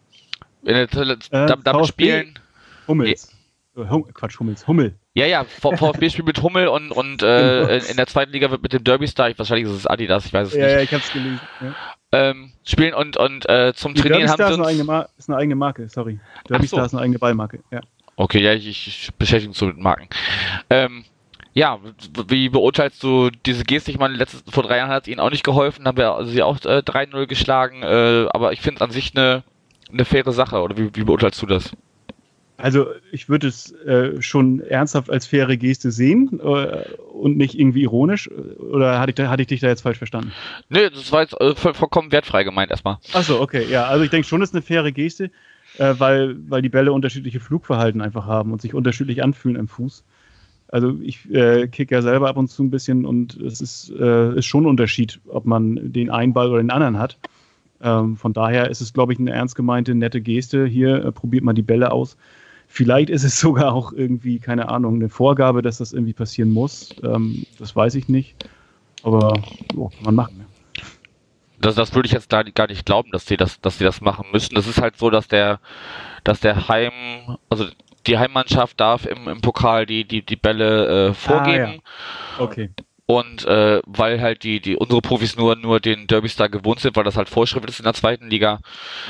[0.62, 2.38] in der, äh, damit spielen.
[2.86, 3.34] Hummels.
[3.74, 4.94] Hum, Quatsch, Hummels, Hummel.
[5.18, 8.72] Ja, ja, VfB spielt mit Hummel und, und äh, in der zweiten Liga wird mit
[8.72, 10.74] dem Derby Star, ich, wahrscheinlich ist es Adidas, ich weiß es ja, nicht.
[10.74, 11.40] Ja, ich hab's gelesen.
[11.60, 11.74] Ja
[12.12, 14.70] ähm, spielen und, und äh, zum Die Trainieren haben sie uns...
[14.70, 16.18] Ist eine, ist eine eigene Marke, sorry.
[16.48, 16.76] Derby so.
[16.76, 17.80] Star ist eine eigene Ballmarke, ja.
[18.16, 20.08] Okay, ja, ich, ich beschäftige mich so mit Marken.
[20.70, 21.04] Ähm,
[21.52, 21.78] ja,
[22.28, 23.90] wie beurteilst du diese Geste?
[23.90, 26.42] Ich meine, letztes, vor drei Jahren hat es ihnen auch nicht geholfen, haben wir sie
[26.42, 29.44] auch äh, 3-0 geschlagen, äh, aber ich finde es an sich eine,
[29.92, 31.72] eine faire Sache, oder wie, wie beurteilst du das?
[32.58, 37.82] Also ich würde es äh, schon ernsthaft als faire Geste sehen äh, und nicht irgendwie
[37.82, 38.28] ironisch.
[38.28, 40.32] Oder hatte ich, hatte ich dich da jetzt falsch verstanden?
[40.68, 42.98] Nee, das war jetzt äh, vollkommen wertfrei gemeint erstmal.
[43.12, 43.86] Achso, okay, ja.
[43.86, 45.30] Also ich denke schon, es ist eine faire Geste,
[45.78, 50.02] äh, weil, weil die Bälle unterschiedliche Flugverhalten einfach haben und sich unterschiedlich anfühlen im Fuß.
[50.66, 54.34] Also ich äh, kicke ja selber ab und zu ein bisschen und es ist, äh,
[54.34, 57.18] ist schon ein Unterschied, ob man den einen Ball oder den anderen hat.
[57.80, 60.66] Ähm, von daher ist es, glaube ich, eine ernst gemeinte, nette Geste.
[60.66, 62.16] Hier probiert man die Bälle aus
[62.68, 66.94] Vielleicht ist es sogar auch irgendwie, keine Ahnung, eine Vorgabe, dass das irgendwie passieren muss.
[67.02, 68.36] Ähm, das weiß ich nicht.
[69.02, 69.32] Aber
[69.76, 70.44] oh, man machen.
[71.60, 74.00] Das, das würde ich jetzt da gar nicht glauben, dass sie das, dass sie das
[74.00, 74.54] machen müssen.
[74.54, 75.60] Das ist halt so, dass der,
[76.22, 76.92] dass der Heim,
[77.48, 77.66] also
[78.06, 81.80] die Heimmannschaft darf im, im Pokal die, die, die Bälle äh, vorgeben.
[81.80, 82.44] Ah, ja.
[82.44, 82.70] Okay.
[83.06, 86.94] Und äh, weil halt die, die unsere Profis nur, nur den Derby Star gewohnt sind,
[86.94, 88.60] weil das halt Vorschrift ist in der zweiten Liga,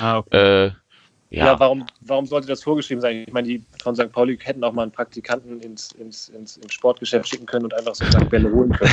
[0.01, 0.67] ah, okay.
[0.67, 0.71] äh,
[1.31, 3.25] ja, ja warum, warum sollte das vorgeschrieben sein?
[3.27, 4.11] Ich meine, die von St.
[4.11, 7.95] Pauli hätten auch mal einen Praktikanten ins, ins, ins, ins Sportgeschäft schicken können und einfach
[7.95, 8.91] so Bälle holen können.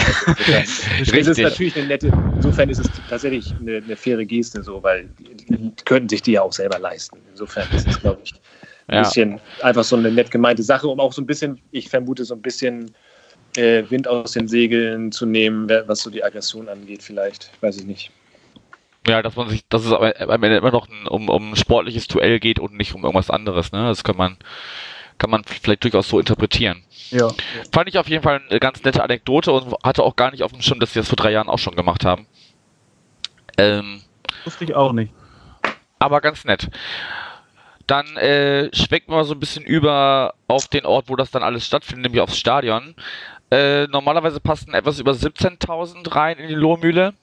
[0.97, 4.83] Also, das ist natürlich eine nette, insofern ist es tatsächlich eine, eine faire Geste, so,
[4.83, 7.19] weil die, die könnten sich die ja auch selber leisten.
[7.31, 8.33] Insofern ist es, glaube ich,
[8.87, 9.01] ein ja.
[9.03, 12.35] bisschen einfach so eine nett gemeinte Sache, um auch so ein bisschen, ich vermute, so
[12.35, 12.93] ein bisschen
[13.55, 17.51] äh, Wind aus den Segeln zu nehmen, was so die Aggression angeht, vielleicht.
[17.61, 18.11] Weiß ich nicht.
[19.07, 22.07] Ja, dass man sich, dass es am Ende immer noch ein, um, um ein sportliches
[22.07, 23.87] Duell geht und nicht um irgendwas anderes, ne?
[23.87, 24.37] Das kann man,
[25.17, 26.83] kann man vielleicht durchaus so interpretieren.
[27.11, 27.29] Ja.
[27.71, 30.51] Fand ich auf jeden Fall eine ganz nette Anekdote und hatte auch gar nicht auf
[30.51, 32.25] dem Schirm, dass sie das vor drei Jahren auch schon gemacht haben.
[33.57, 34.01] Ähm,
[34.43, 35.13] Wusste ich auch nicht.
[35.99, 36.69] Aber ganz nett.
[37.87, 41.67] Dann äh, schwenken wir so ein bisschen über auf den Ort, wo das dann alles
[41.67, 42.95] stattfindet, nämlich aufs Stadion.
[43.51, 47.13] Äh, normalerweise passen etwas über 17.000 rein in die Lohmühle.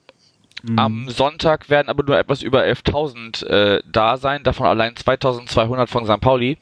[0.63, 0.79] Mhm.
[0.79, 6.05] Am Sonntag werden aber nur etwas über 11.000 äh, da sein, davon allein 2.200 von
[6.05, 6.21] St.
[6.21, 6.57] Pauli.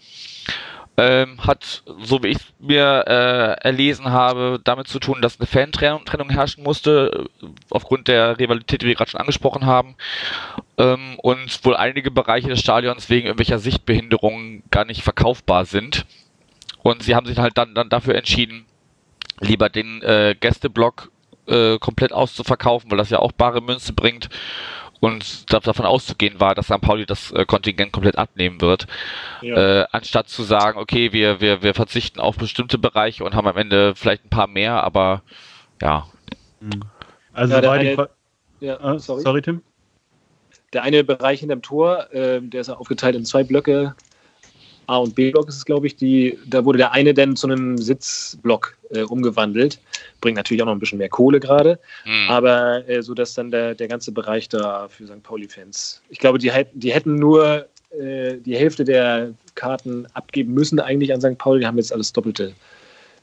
[0.98, 6.30] Ähm, hat, so wie ich mir äh, erlesen habe, damit zu tun, dass eine Fantrennung
[6.30, 7.30] herrschen musste,
[7.70, 9.96] aufgrund der Rivalität, die wir gerade schon angesprochen haben.
[10.78, 16.06] Ähm, und wohl einige Bereiche des Stadions wegen irgendwelcher Sichtbehinderungen gar nicht verkaufbar sind.
[16.84, 18.66] Und sie haben sich halt dann, dann dafür entschieden,
[19.40, 21.10] lieber den äh, Gästeblock
[21.52, 24.30] äh, komplett auszuverkaufen, weil das ja auch bare Münze bringt.
[25.00, 26.80] Und davon auszugehen war, dass St.
[26.80, 28.86] Pauli das äh, Kontingent komplett abnehmen wird.
[29.42, 29.82] Ja.
[29.82, 33.58] Äh, anstatt zu sagen, okay, wir, wir, wir verzichten auf bestimmte Bereiche und haben am
[33.58, 35.24] Ende vielleicht ein paar mehr, aber
[35.82, 36.06] ja.
[36.60, 36.84] Mhm.
[37.34, 38.10] Also ja, eine,
[38.60, 39.22] ja, ah, sorry.
[39.22, 39.42] sorry.
[39.42, 39.64] Tim.
[40.72, 43.96] Der eine Bereich hinter dem Tor, äh, der ist aufgeteilt in zwei Blöcke.
[44.88, 47.78] A und B-Block ist es, glaube ich, die, da wurde der eine dann zu einem
[47.78, 49.80] Sitzblock äh, umgewandelt.
[50.20, 52.30] Bringt natürlich auch noch ein bisschen mehr Kohle gerade, mhm.
[52.30, 55.24] aber äh, so dass dann der, der ganze Bereich da für St.
[55.24, 56.02] Pauli-Fans.
[56.10, 61.22] Ich glaube, die, die hätten nur äh, die Hälfte der Karten abgeben müssen eigentlich an
[61.22, 61.38] St.
[61.38, 61.62] Pauli.
[61.62, 62.54] Die haben jetzt alles Doppelte.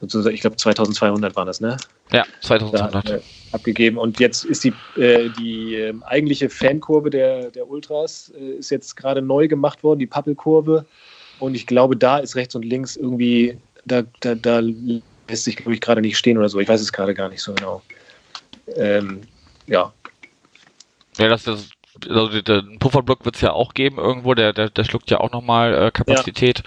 [0.01, 1.75] Ich glaube, 2200 waren das, ne?
[2.13, 3.09] Ja, 2200.
[3.09, 3.97] Da, äh, abgegeben.
[3.97, 8.95] Und jetzt ist die, äh, die ähm, eigentliche Fankurve der, der Ultras äh, ist jetzt
[8.95, 10.85] gerade neu gemacht worden, die Pappelkurve.
[11.39, 14.59] Und ich glaube, da ist rechts und links irgendwie, da, da, da
[15.27, 16.59] lässt sich, glaube ich, gerade nicht stehen oder so.
[16.59, 17.81] Ich weiß es gerade gar nicht so genau.
[18.75, 19.21] Ähm,
[19.67, 19.93] ja.
[21.17, 21.71] Ja, das ist
[22.07, 25.31] also den Pufferblock wird es ja auch geben irgendwo, der, der, der schluckt ja auch
[25.31, 26.63] nochmal äh, Kapazität.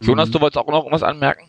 [0.00, 0.08] Ja.
[0.08, 0.32] Jonas, mhm.
[0.32, 1.46] du wolltest auch noch irgendwas anmerken?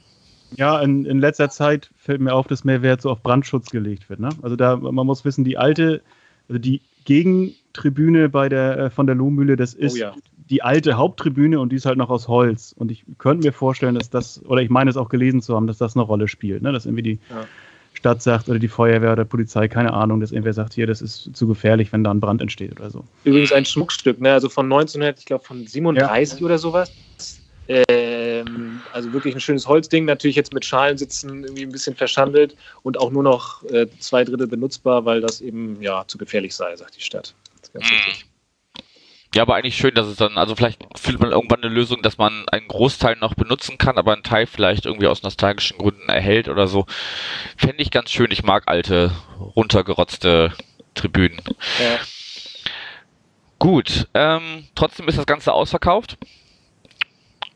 [0.55, 4.09] Ja, in, in letzter Zeit fällt mir auf, dass mehr Wert so auf Brandschutz gelegt
[4.09, 4.19] wird.
[4.19, 4.29] Ne?
[4.41, 6.01] Also da, man muss wissen, die alte,
[6.47, 10.15] also die Gegentribüne bei der, äh, von der Lohmühle, das ist oh ja
[10.53, 12.75] die alte Haupttribüne und die ist halt noch aus Holz.
[12.77, 15.65] Und ich könnte mir vorstellen, dass das, oder ich meine es auch gelesen zu haben,
[15.65, 16.71] dass das eine Rolle spielt, ne?
[16.71, 17.47] dass irgendwie die ja.
[17.93, 21.35] Stadt sagt oder die Feuerwehr oder Polizei, keine Ahnung, dass irgendwer sagt, hier, das ist
[21.35, 23.03] zu gefährlich, wenn da ein Brand entsteht oder so.
[23.23, 24.31] Übrigens ein Schmuckstück, ne?
[24.31, 26.45] also von 1900, ich glaube von 37 ja.
[26.45, 26.91] oder sowas.
[27.67, 32.99] Ähm, also wirklich ein schönes Holzding, natürlich jetzt mit Schalensitzen irgendwie ein bisschen verschandelt und
[32.99, 36.95] auch nur noch äh, zwei Drittel benutzbar, weil das eben ja zu gefährlich sei, sagt
[36.95, 37.33] die Stadt.
[37.55, 37.95] Das ist ganz mhm.
[37.95, 38.32] richtig.
[39.35, 42.19] Ja, aber eigentlich schön, dass es dann, also vielleicht findet man irgendwann eine Lösung, dass
[42.19, 46.49] man einen Großteil noch benutzen kann, aber einen Teil vielleicht irgendwie aus nostalgischen Gründen erhält
[46.49, 46.85] oder so.
[47.57, 48.31] Fände ich ganz schön.
[48.31, 49.11] Ich mag alte,
[49.55, 50.53] runtergerotzte
[50.93, 51.41] Tribünen.
[51.79, 51.99] Ja.
[53.57, 56.17] Gut, ähm, trotzdem ist das Ganze ausverkauft.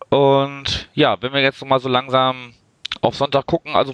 [0.10, 2.54] Und ja, wenn wir jetzt noch mal so langsam
[3.02, 3.94] auf Sonntag gucken, also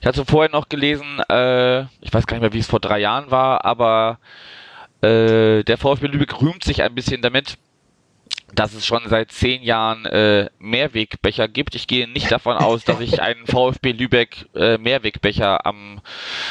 [0.00, 2.98] ich hatte vorher noch gelesen, äh, ich weiß gar nicht mehr, wie es vor drei
[2.98, 4.18] Jahren war, aber
[5.02, 7.58] äh, der VfB Lübeck rühmt sich ein bisschen damit,
[8.54, 11.74] dass es schon seit zehn Jahren äh, Mehrwegbecher gibt.
[11.74, 16.00] Ich gehe nicht davon aus, dass ich einen VfB Lübeck äh, Mehrwegbecher am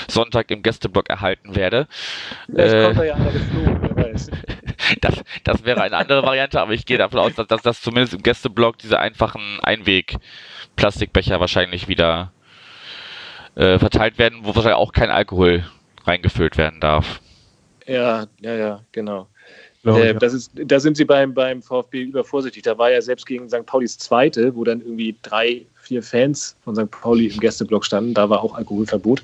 [0.08, 1.88] Sonntag im Gästeblock erhalten werde.
[2.48, 4.30] Vielleicht äh, kommt ja geflogen, wer weiß.
[5.02, 8.14] das, das wäre eine andere Variante, aber ich gehe davon aus, dass, dass, dass zumindest
[8.14, 12.34] im Gästeblock diese einfachen Einweg-Plastikbecher wahrscheinlich wieder
[13.56, 15.66] äh, verteilt werden, wo wahrscheinlich auch kein Alkohol
[16.06, 17.22] reingefüllt werden darf.
[17.88, 19.28] Ja, ja, ja, genau.
[19.86, 22.64] Äh, das ist, da sind sie beim, beim VfB übervorsichtig.
[22.64, 23.66] Da war ja selbst gegen St.
[23.66, 26.90] Paulis Zweite, wo dann irgendwie drei, vier Fans von St.
[26.90, 28.14] Pauli im Gästeblock standen.
[28.14, 29.24] Da war auch Alkoholverbot.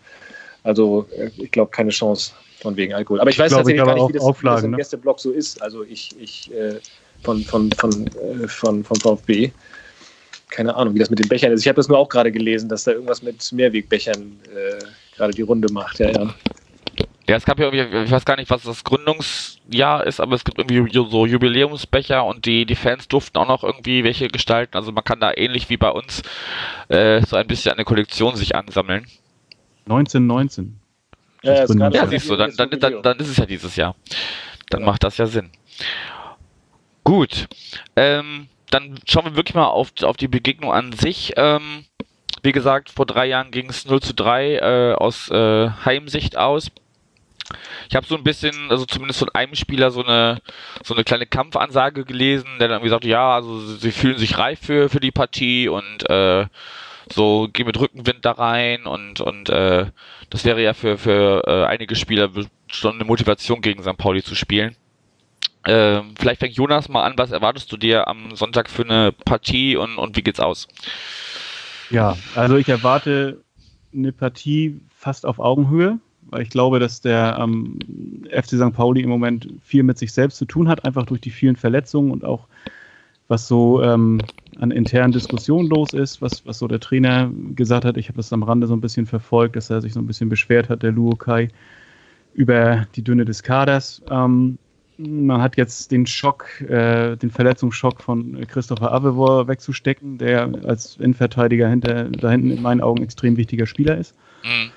[0.64, 3.20] Also äh, ich glaube, keine Chance von wegen Alkohol.
[3.20, 4.78] Aber ich weiß tatsächlich gar nicht, wie das, Auflagen, wie das im ne?
[4.78, 5.62] Gästeblock so ist.
[5.62, 6.80] Also ich, ich äh,
[7.24, 9.52] von, von, von, äh, von, von VfB.
[10.50, 11.62] Keine Ahnung, wie das mit den Bechern ist.
[11.62, 14.84] Ich habe das nur auch gerade gelesen, dass da irgendwas mit Mehrwegbechern äh,
[15.16, 16.00] gerade die Runde macht.
[16.00, 16.34] Ja, ja.
[17.28, 20.44] Ja, es gab ja irgendwie, ich weiß gar nicht, was das Gründungsjahr ist, aber es
[20.44, 24.76] gibt irgendwie so Jubiläumsbecher und die, die Fans durften auch noch irgendwie welche gestalten.
[24.76, 26.24] Also man kann da ähnlich wie bei uns
[26.90, 29.06] äh, so ein bisschen eine Kollektion sich ansammeln.
[29.86, 30.80] 1919.
[31.44, 33.96] Ja, ja siehst du, dann, dann, dann, dann, ist es ja dieses Jahr.
[34.70, 34.86] Dann ja.
[34.86, 35.50] macht das ja Sinn.
[37.04, 37.48] Gut.
[37.96, 41.34] Ähm, dann schauen wir wirklich mal auf, auf die Begegnung an sich.
[41.36, 41.86] Ähm,
[42.44, 46.72] wie gesagt, vor drei Jahren ging es 0 zu 3 äh, aus äh, Heimsicht aus.
[47.90, 50.42] Ich habe so ein bisschen, also zumindest von einem Spieler so eine
[50.84, 54.90] so eine kleine Kampfansage gelesen, der dann gesagt, ja, also sie fühlen sich reif für
[54.90, 56.48] für die Partie und äh,
[57.12, 59.88] so geh mit Rückenwind da rein und und äh,
[60.30, 62.30] das wäre ja für für äh, einige Spieler
[62.68, 63.98] schon eine Motivation gegen St.
[63.98, 64.76] Pauli zu spielen.
[65.66, 69.76] Ähm, vielleicht fängt Jonas mal an, was erwartest du dir am Sonntag für eine Partie
[69.76, 70.68] und, und wie geht's aus?
[71.92, 73.44] Ja, also ich erwarte
[73.94, 76.00] eine Partie fast auf Augenhöhe
[76.32, 77.78] weil ich glaube, dass der ähm,
[78.32, 78.74] FC St.
[78.74, 82.12] Pauli im Moment viel mit sich selbst zu tun hat, einfach durch die vielen Verletzungen
[82.12, 82.48] und auch
[83.28, 84.20] was so ähm,
[84.60, 87.98] an internen Diskussionen los ist, was, was so der Trainer gesagt hat.
[87.98, 90.30] Ich habe das am Rande so ein bisschen verfolgt, dass er sich so ein bisschen
[90.30, 91.50] beschwert hat, der Luokai,
[92.34, 94.02] über die Dünne des Kaders.
[94.10, 94.58] Ähm,
[94.98, 101.68] man hat jetzt den Schock, äh, den Verletzungsschock von Christopher Avevor wegzustecken, der als Innenverteidiger
[101.70, 104.16] hinter, da hinten in meinen Augen extrem wichtiger Spieler ist.
[104.44, 104.72] Mhm.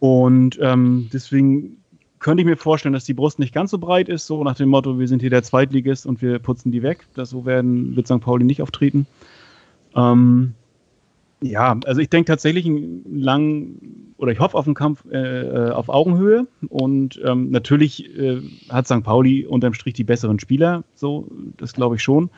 [0.00, 1.78] Und ähm, deswegen
[2.18, 4.68] könnte ich mir vorstellen, dass die Brust nicht ganz so breit ist, so nach dem
[4.68, 7.06] Motto, wir sind hier der Zweitligist und wir putzen die weg.
[7.14, 8.20] Das, so werden, wird St.
[8.20, 9.06] Pauli nicht auftreten.
[9.94, 10.54] Ähm,
[11.40, 15.88] ja, also ich denke tatsächlich einen langen, oder ich hoffe auf einen Kampf äh, auf
[15.88, 16.46] Augenhöhe.
[16.68, 19.04] Und ähm, natürlich äh, hat St.
[19.04, 22.30] Pauli unterm Strich die besseren Spieler, so, das glaube ich schon.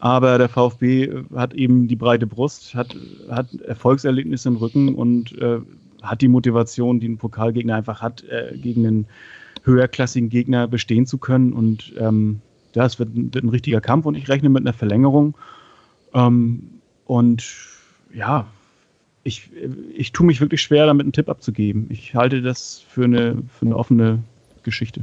[0.00, 2.96] Aber der VfB hat eben die breite Brust, hat,
[3.28, 5.58] hat Erfolgserlebnisse im Rücken und äh,
[6.02, 9.06] hat die Motivation, die ein Pokalgegner einfach hat, äh, gegen einen
[9.64, 11.52] höherklassigen Gegner bestehen zu können.
[11.52, 12.40] Und ähm,
[12.72, 15.36] das wird, wird, ein richtiger Kampf und ich rechne mit einer Verlängerung.
[16.14, 17.44] Ähm, und
[18.14, 18.46] ja,
[19.24, 19.50] ich,
[19.94, 21.86] ich tue mich wirklich schwer, damit einen Tipp abzugeben.
[21.90, 24.22] Ich halte das für eine, für eine offene
[24.62, 25.02] Geschichte.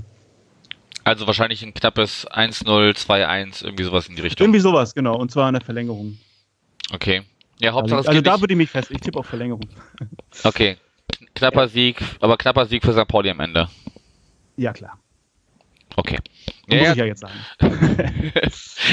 [1.04, 4.46] Also wahrscheinlich ein knappes 1-0, 2-1, irgendwie sowas in die Richtung.
[4.46, 5.16] Irgendwie sowas, genau.
[5.18, 6.18] Und zwar eine Verlängerung.
[6.92, 7.22] Okay.
[7.60, 8.90] Ja, Hauptsache Also, also da würde ich mich fest.
[8.92, 9.70] Ich tippe auf Verlängerung.
[10.44, 10.78] Okay.
[11.36, 11.68] Knapper ja.
[11.68, 13.08] Sieg, aber knapper Sieg für St.
[13.08, 13.68] Pauli am Ende.
[14.58, 14.98] Ja, klar.
[15.98, 16.18] Okay.
[16.68, 17.34] Ja, muss ich ja jetzt sagen.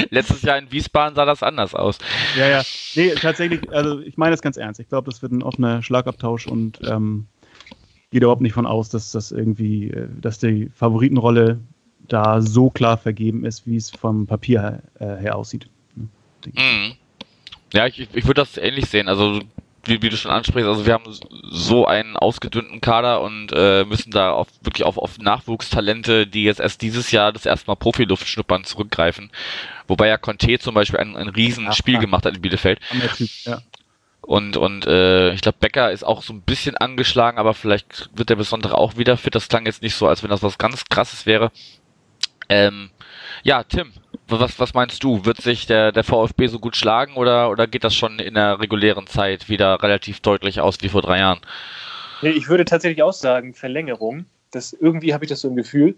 [0.09, 1.97] Letztes Jahr in Wiesbaden sah das anders aus.
[2.37, 2.61] Ja, ja.
[2.95, 4.79] Nee, tatsächlich, also ich meine das ganz ernst.
[4.79, 7.27] Ich glaube, das wird ein offener Schlagabtausch und ähm,
[8.11, 11.59] geht überhaupt nicht von aus, dass das irgendwie, äh, dass die Favoritenrolle
[12.07, 15.67] da so klar vergeben ist, wie es vom Papier her, äh, her aussieht.
[15.95, 16.93] Mhm.
[17.73, 19.07] Ja, ich, ich würde das ähnlich sehen.
[19.07, 19.41] Also
[19.85, 24.11] wie, wie du schon ansprichst, also wir haben so einen ausgedünnten Kader und äh, müssen
[24.11, 28.27] da auf, wirklich auf, auf Nachwuchstalente, die jetzt erst dieses Jahr das erste Mal Profiluft
[28.27, 29.31] schnuppern, zurückgreifen.
[29.87, 32.79] Wobei ja Conte zum Beispiel ein, ein Riesenspiel gemacht hat in Bielefeld.
[33.43, 33.61] Ja.
[34.21, 38.29] Und, und äh, ich glaube, Becker ist auch so ein bisschen angeschlagen, aber vielleicht wird
[38.29, 39.35] der besondere auch wieder fit.
[39.35, 41.51] Das klang jetzt nicht so, als wenn das was ganz krasses wäre.
[42.47, 42.89] Ähm,
[43.43, 43.91] ja, Tim,
[44.27, 45.25] was, was meinst du?
[45.25, 48.59] Wird sich der, der VfB so gut schlagen oder, oder geht das schon in der
[48.59, 51.39] regulären Zeit wieder relativ deutlich aus wie vor drei Jahren?
[52.21, 54.25] Ich würde tatsächlich auch sagen, Verlängerung.
[54.51, 55.95] Das, irgendwie habe ich das so im Gefühl.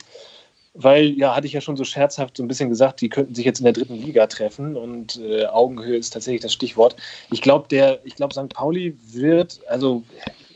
[0.78, 3.46] Weil, ja, hatte ich ja schon so scherzhaft so ein bisschen gesagt, die könnten sich
[3.46, 6.98] jetzt in der dritten Liga treffen und äh, Augenhöhe ist tatsächlich das Stichwort.
[7.32, 8.50] Ich glaube, der, ich glaube, St.
[8.50, 10.04] Pauli wird, also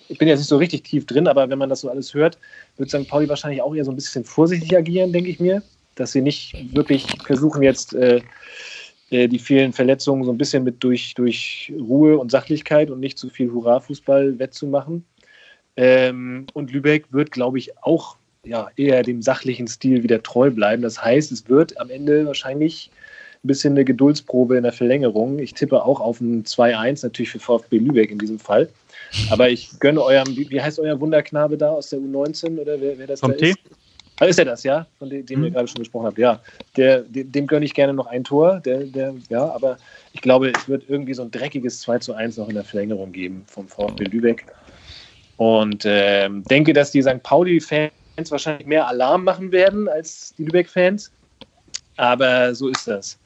[0.09, 2.37] ich bin jetzt nicht so richtig tief drin, aber wenn man das so alles hört,
[2.75, 3.07] wird St.
[3.07, 5.61] Pauli wahrscheinlich auch eher so ein bisschen vorsichtig agieren, denke ich mir
[5.99, 8.21] dass sie nicht wirklich versuchen, jetzt äh,
[9.09, 13.17] äh, die vielen Verletzungen so ein bisschen mit durch, durch Ruhe und Sachlichkeit und nicht
[13.17, 15.05] zu viel Hurra-Fußball wettzumachen.
[15.75, 20.81] Ähm, und Lübeck wird, glaube ich, auch ja, eher dem sachlichen Stil wieder treu bleiben.
[20.81, 22.91] Das heißt, es wird am Ende wahrscheinlich
[23.43, 25.39] ein bisschen eine Geduldsprobe in der Verlängerung.
[25.39, 28.69] Ich tippe auch auf ein 2-1, natürlich für VfB Lübeck in diesem Fall.
[29.29, 33.07] Aber ich gönne eurem, wie, heißt euer Wunderknabe da aus der U19 oder wer, wer
[33.07, 33.57] das Vom da ist?
[34.19, 36.17] Also ist er das, ja, von dem, dem ihr gerade schon gesprochen habt.
[36.17, 36.41] Ja,
[36.75, 38.59] der, dem, dem gönne ich gerne noch ein Tor.
[38.59, 39.77] Der, der, ja, aber
[40.13, 43.13] ich glaube, es wird irgendwie so ein dreckiges 2 zu 1 noch in der Verlängerung
[43.13, 44.45] geben vom VfB Lübeck.
[45.37, 47.23] Und ähm, denke, dass die St.
[47.23, 47.91] Pauli-Fans
[48.29, 51.11] wahrscheinlich mehr Alarm machen werden als die Lübeck-Fans.
[51.95, 53.17] Aber so ist das.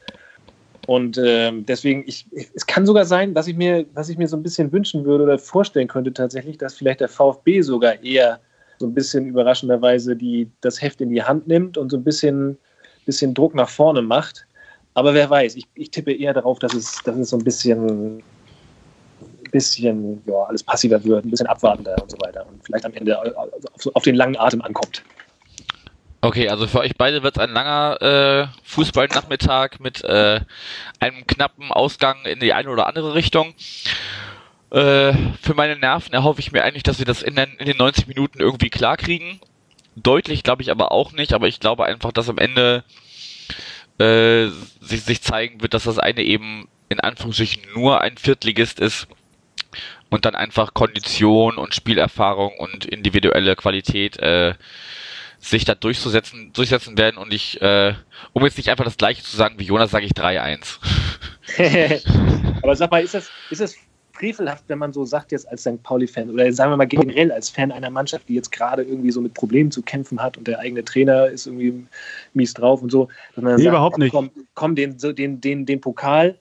[0.85, 4.37] Und ähm, deswegen, ich, es kann sogar sein, dass ich mir, was ich mir so
[4.37, 8.39] ein bisschen wünschen würde oder vorstellen könnte tatsächlich, dass vielleicht der VfB sogar eher
[8.83, 12.57] so ein bisschen überraschenderweise die, das Heft in die Hand nimmt und so ein bisschen,
[13.05, 14.45] bisschen Druck nach vorne macht.
[14.93, 18.21] Aber wer weiß, ich, ich tippe eher darauf, dass es, dass es so ein bisschen,
[19.51, 23.17] bisschen ja, alles passiver wird, ein bisschen abwartender und so weiter und vielleicht am Ende
[23.17, 25.01] auf, auf den langen Atem ankommt.
[26.19, 30.41] Okay, also für euch beide wird es ein langer äh, Fußballnachmittag mit äh,
[30.99, 33.53] einem knappen Ausgang in die eine oder andere Richtung.
[34.73, 37.77] Äh, für meine Nerven erhoffe ich mir eigentlich, dass wir das in den, in den
[37.77, 39.39] 90 Minuten irgendwie klar kriegen.
[39.95, 42.83] Deutlich glaube ich aber auch nicht, aber ich glaube einfach, dass am Ende
[43.99, 44.47] äh,
[44.81, 49.07] sich, sich zeigen wird, dass das eine eben in Anführungsstrichen nur ein Viertligist ist
[50.09, 54.55] und dann einfach Kondition und Spielerfahrung und individuelle Qualität äh,
[55.37, 57.93] sich da durchzusetzen, durchsetzen werden und ich, äh,
[58.31, 60.79] um jetzt nicht einfach das gleiche zu sagen wie Jonas, sage ich 3-1.
[62.63, 63.75] Aber sag mal, ist das, ist das
[64.23, 65.83] frevelhaft, wenn man so sagt jetzt als St.
[65.83, 69.19] Pauli-Fan oder sagen wir mal generell als Fan einer Mannschaft, die jetzt gerade irgendwie so
[69.19, 71.85] mit Problemen zu kämpfen hat und der eigene Trainer ist irgendwie
[72.33, 74.13] mies drauf und so, dass man nee, sagt, überhaupt nicht.
[74.13, 76.37] komm, komm den, den, den, den Pokal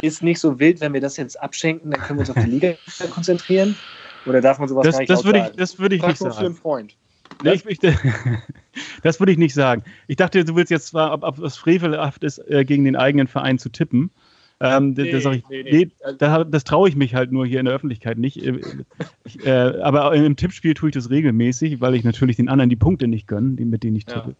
[0.00, 2.50] ist nicht so wild, wenn wir das jetzt abschenken, dann können wir uns auf die
[2.50, 2.74] Liga
[3.10, 3.76] konzentrieren.
[4.24, 6.34] Oder darf man sowas das, gar nicht das würde ich, Das würde ich nicht sagen.
[6.34, 6.96] Für einen Freund.
[7.42, 7.78] Nee, ich, ich,
[9.02, 9.84] das würde ich nicht sagen.
[10.06, 13.26] Ich dachte, du willst jetzt zwar, ob, ob es frevelhaft ist, äh, gegen den eigenen
[13.26, 14.10] Verein zu tippen.
[14.58, 15.90] Ähm, nee, das, ich, nee, nee.
[16.18, 18.42] das, das traue ich mich halt nur hier in der Öffentlichkeit nicht.
[18.42, 18.60] Äh,
[19.24, 22.76] ich, äh, aber im Tippspiel tue ich das regelmäßig, weil ich natürlich den anderen die
[22.76, 24.34] Punkte nicht gönne, mit denen ich tippe.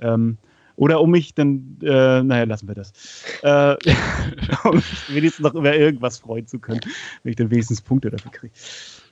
[0.00, 0.14] Ja.
[0.14, 0.38] Ähm,
[0.76, 2.94] oder um mich dann, äh, naja, lassen wir das.
[3.42, 3.76] Äh,
[4.64, 6.80] um mich wenigstens noch über irgendwas freuen zu können,
[7.22, 8.54] wenn ich dann wenigstens Punkte dafür kriege.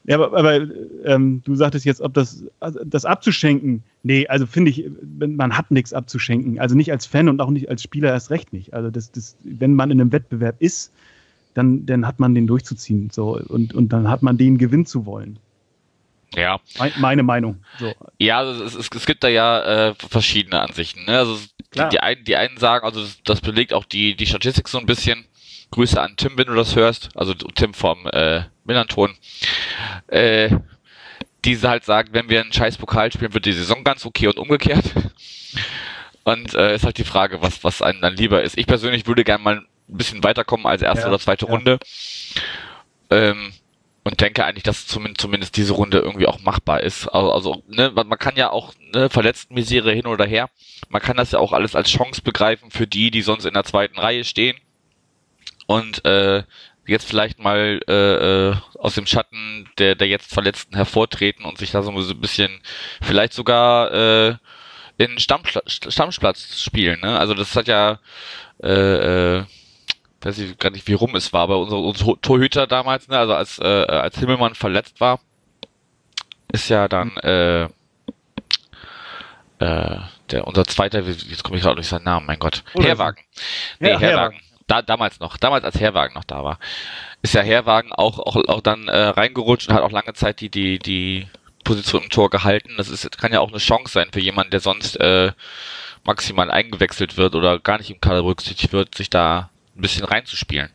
[0.05, 0.67] Ja, aber, aber
[1.05, 4.85] ähm, du sagtest jetzt, ob das, also das abzuschenken, nee, also finde ich,
[5.19, 6.59] man hat nichts abzuschenken.
[6.59, 8.73] Also nicht als Fan und auch nicht als Spieler erst recht nicht.
[8.73, 10.93] Also das, das, wenn man in einem Wettbewerb ist,
[11.55, 13.11] dann, dann hat man den durchzuziehen.
[13.11, 15.39] So, und, und dann hat man den Gewinn zu wollen.
[16.35, 16.61] Ja.
[16.99, 17.65] Meine Meinung.
[17.79, 17.93] So.
[18.19, 21.05] Ja, also es, es, es gibt da ja äh, verschiedene Ansichten.
[21.07, 21.19] Ne?
[21.19, 21.39] Also
[21.75, 24.79] die, die, einen, die einen sagen, also das, das belegt auch die, die Statistik so
[24.79, 25.25] ein bisschen.
[25.71, 27.11] Grüße an Tim, wenn du das hörst.
[27.15, 29.15] Also Tim vom äh, Millanton.
[30.09, 30.51] Äh,
[31.45, 34.39] diese halt sagen, wenn wir einen scheiß Pokal spielen, wird die Saison ganz okay und
[34.39, 34.85] umgekehrt.
[36.25, 38.59] Und äh, ist halt die Frage, was, was einem dann lieber ist.
[38.59, 41.53] Ich persönlich würde gerne mal ein bisschen weiterkommen als erste ja, oder zweite ja.
[41.53, 41.79] Runde.
[43.11, 43.53] Ähm,
[44.05, 47.09] und denke eigentlich, dass zumindest, zumindest diese Runde irgendwie auch machbar ist.
[47.09, 50.51] Also, also ne, man, man kann ja auch ne, Verletztenmisere hin oder her.
[50.89, 53.65] Man kann das ja auch alles als Chance begreifen für die, die sonst in der
[53.65, 54.59] zweiten Reihe stehen
[55.69, 56.45] und äh,
[56.87, 61.71] jetzt vielleicht mal äh, äh, aus dem Schatten der, der jetzt Verletzten hervortreten und sich
[61.71, 62.61] da so ein bisschen
[63.03, 64.37] vielleicht sogar äh,
[64.97, 67.01] in Stammplatz, Stammplatz spielen.
[67.01, 67.19] Ne?
[67.19, 68.01] Also das hat ja
[68.63, 69.45] äh, äh,
[70.23, 73.35] weiß ich gar nicht, wie rum es war, aber unser, unser Torhüter damals, ne, also
[73.35, 75.21] als, äh, als Himmelmann verletzt war,
[76.51, 77.65] ist ja dann äh,
[79.59, 79.99] äh,
[80.31, 83.23] der unser zweiter, jetzt komme ich gerade durch seinen Namen, mein Gott, Herwagen.
[83.79, 84.39] Nee, ja, Herwagen.
[84.39, 86.61] Herwagen da, damals noch, damals als Herwagen noch da war,
[87.23, 90.51] ist ja Herwagen auch, auch, auch dann äh, reingerutscht und hat auch lange Zeit die,
[90.51, 91.27] die, die
[91.65, 92.75] Position im Tor gehalten.
[92.77, 95.33] Das ist, kann ja auch eine Chance sein für jemanden, der sonst äh,
[96.05, 100.71] maximal eingewechselt wird oder gar nicht im Kader berücksichtigt wird, sich da ein bisschen reinzuspielen.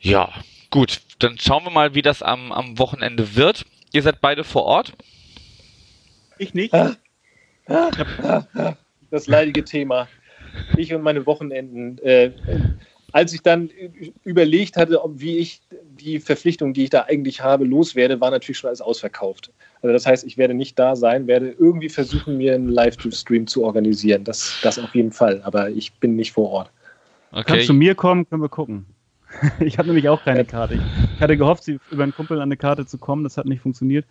[0.00, 0.32] Ja,
[0.70, 1.00] gut.
[1.18, 3.64] Dann schauen wir mal, wie das am, am Wochenende wird.
[3.92, 4.92] Ihr seid beide vor Ort?
[6.38, 6.74] Ich nicht.
[9.10, 10.08] Das leidige Thema
[10.76, 11.98] ich und meine Wochenenden.
[11.98, 12.30] Äh,
[13.12, 13.70] als ich dann
[14.24, 15.62] überlegt hatte, ob, wie ich
[15.98, 19.52] die Verpflichtung, die ich da eigentlich habe, loswerde, war natürlich schon alles ausverkauft.
[19.80, 23.64] Also das heißt, ich werde nicht da sein, werde irgendwie versuchen, mir einen Live-Stream zu
[23.64, 24.24] organisieren.
[24.24, 26.70] Das, das auf jeden Fall, aber ich bin nicht vor Ort.
[27.32, 27.44] Okay.
[27.46, 28.86] Kannst du zu mir kommen, können wir gucken.
[29.60, 30.78] Ich habe nämlich auch keine Karte.
[31.14, 34.06] Ich hatte gehofft, über einen Kumpel an eine Karte zu kommen, das hat nicht funktioniert.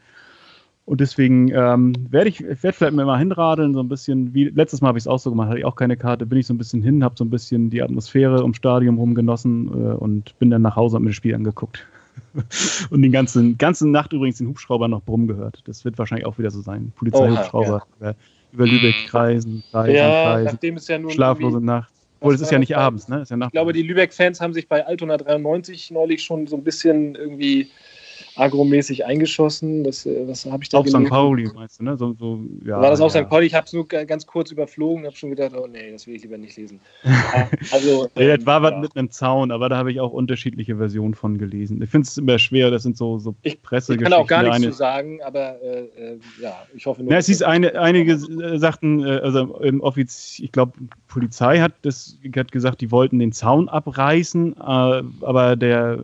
[0.85, 4.89] Und deswegen ähm, werde ich, werd vielleicht mal hinradeln, so ein bisschen, wie letztes Mal
[4.89, 6.59] habe ich es auch so gemacht, hatte ich auch keine Karte, bin ich so ein
[6.59, 10.61] bisschen hin, habe so ein bisschen die Atmosphäre im Stadion rumgenossen äh, und bin dann
[10.61, 11.87] nach Hause und mir das Spiel angeguckt.
[12.91, 15.63] und den ganzen, ganzen Nacht übrigens den Hubschrauber noch Brumm gehört.
[15.65, 16.93] Das wird wahrscheinlich auch wieder so sein.
[16.95, 18.13] Polizeihubschrauber ja.
[18.53, 20.45] über Lübeck kreisen, kreisen, ja, kreisen.
[20.45, 21.91] Nachdem es ja nun schlaflose Nacht.
[22.19, 23.21] Obwohl, es ist ja nicht abends, ne?
[23.21, 26.63] Ist ja ich glaube, die Lübeck-Fans haben sich bei Altona 93 neulich schon so ein
[26.63, 27.69] bisschen irgendwie
[28.35, 29.83] agromäßig eingeschossen.
[29.83, 31.05] Das, äh, was habe ich da Auf St.
[31.05, 31.97] Pauli, meinst du, ne?
[31.97, 33.23] So, so, ja, War das auch ja.
[33.23, 33.29] St.
[33.29, 33.47] Pauli?
[33.47, 36.15] Ich habe es nur ganz kurz überflogen und habe schon gedacht, oh nee, das will
[36.15, 36.79] ich lieber nicht lesen.
[37.71, 40.77] also, nee, ähm, das war was mit einem Zaun, aber da habe ich auch unterschiedliche
[40.77, 41.81] Versionen von gelesen.
[41.81, 44.05] Ich finde es immer schwer, das sind so, so ich, Pressegeschichten.
[44.05, 47.11] Ich kann auch gar nichts eine, zu sagen, aber äh, äh, ja, ich hoffe nur.
[47.11, 50.73] Ja, es hieß eine, einige äh, sagten, äh, also im Offiz, ich glaube,
[51.07, 55.99] Polizei hat, das, hat gesagt, die wollten den Zaun abreißen, äh, aber der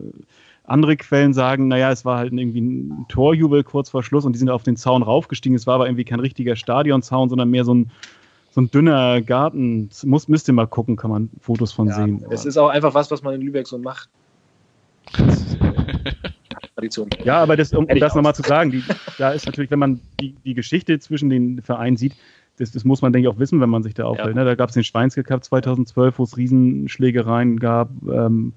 [0.64, 4.38] andere Quellen sagen, naja, es war halt irgendwie ein Torjubel kurz vor Schluss und die
[4.38, 5.56] sind auf den Zaun raufgestiegen.
[5.56, 7.90] Es war aber irgendwie kein richtiger Stadionzaun, sondern mehr so ein,
[8.50, 9.90] so ein dünner Garten.
[10.04, 12.24] Muss, müsst ihr mal gucken, kann man Fotos von ja, sehen.
[12.30, 14.08] Es ist auch einfach was, was man in Lübeck so macht.
[16.74, 17.10] Tradition.
[17.24, 18.82] Ja, aber das, um, um das nochmal zu sagen, die,
[19.18, 22.14] da ist natürlich, wenn man die, die Geschichte zwischen den Vereinen sieht,
[22.58, 24.36] das, das, muss man, denke ich, auch wissen, wenn man sich da aufhält.
[24.36, 24.42] Ja.
[24.42, 24.44] Ne?
[24.44, 27.90] Da gab es den Schweinske Cup 2012, wo es Riesenschlägereien gab.
[28.10, 28.52] Ähm,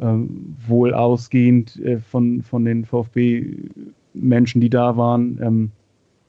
[0.00, 5.38] ähm, wohl ausgehend äh, von, von den VfB-Menschen, die da waren.
[5.42, 5.70] Ähm,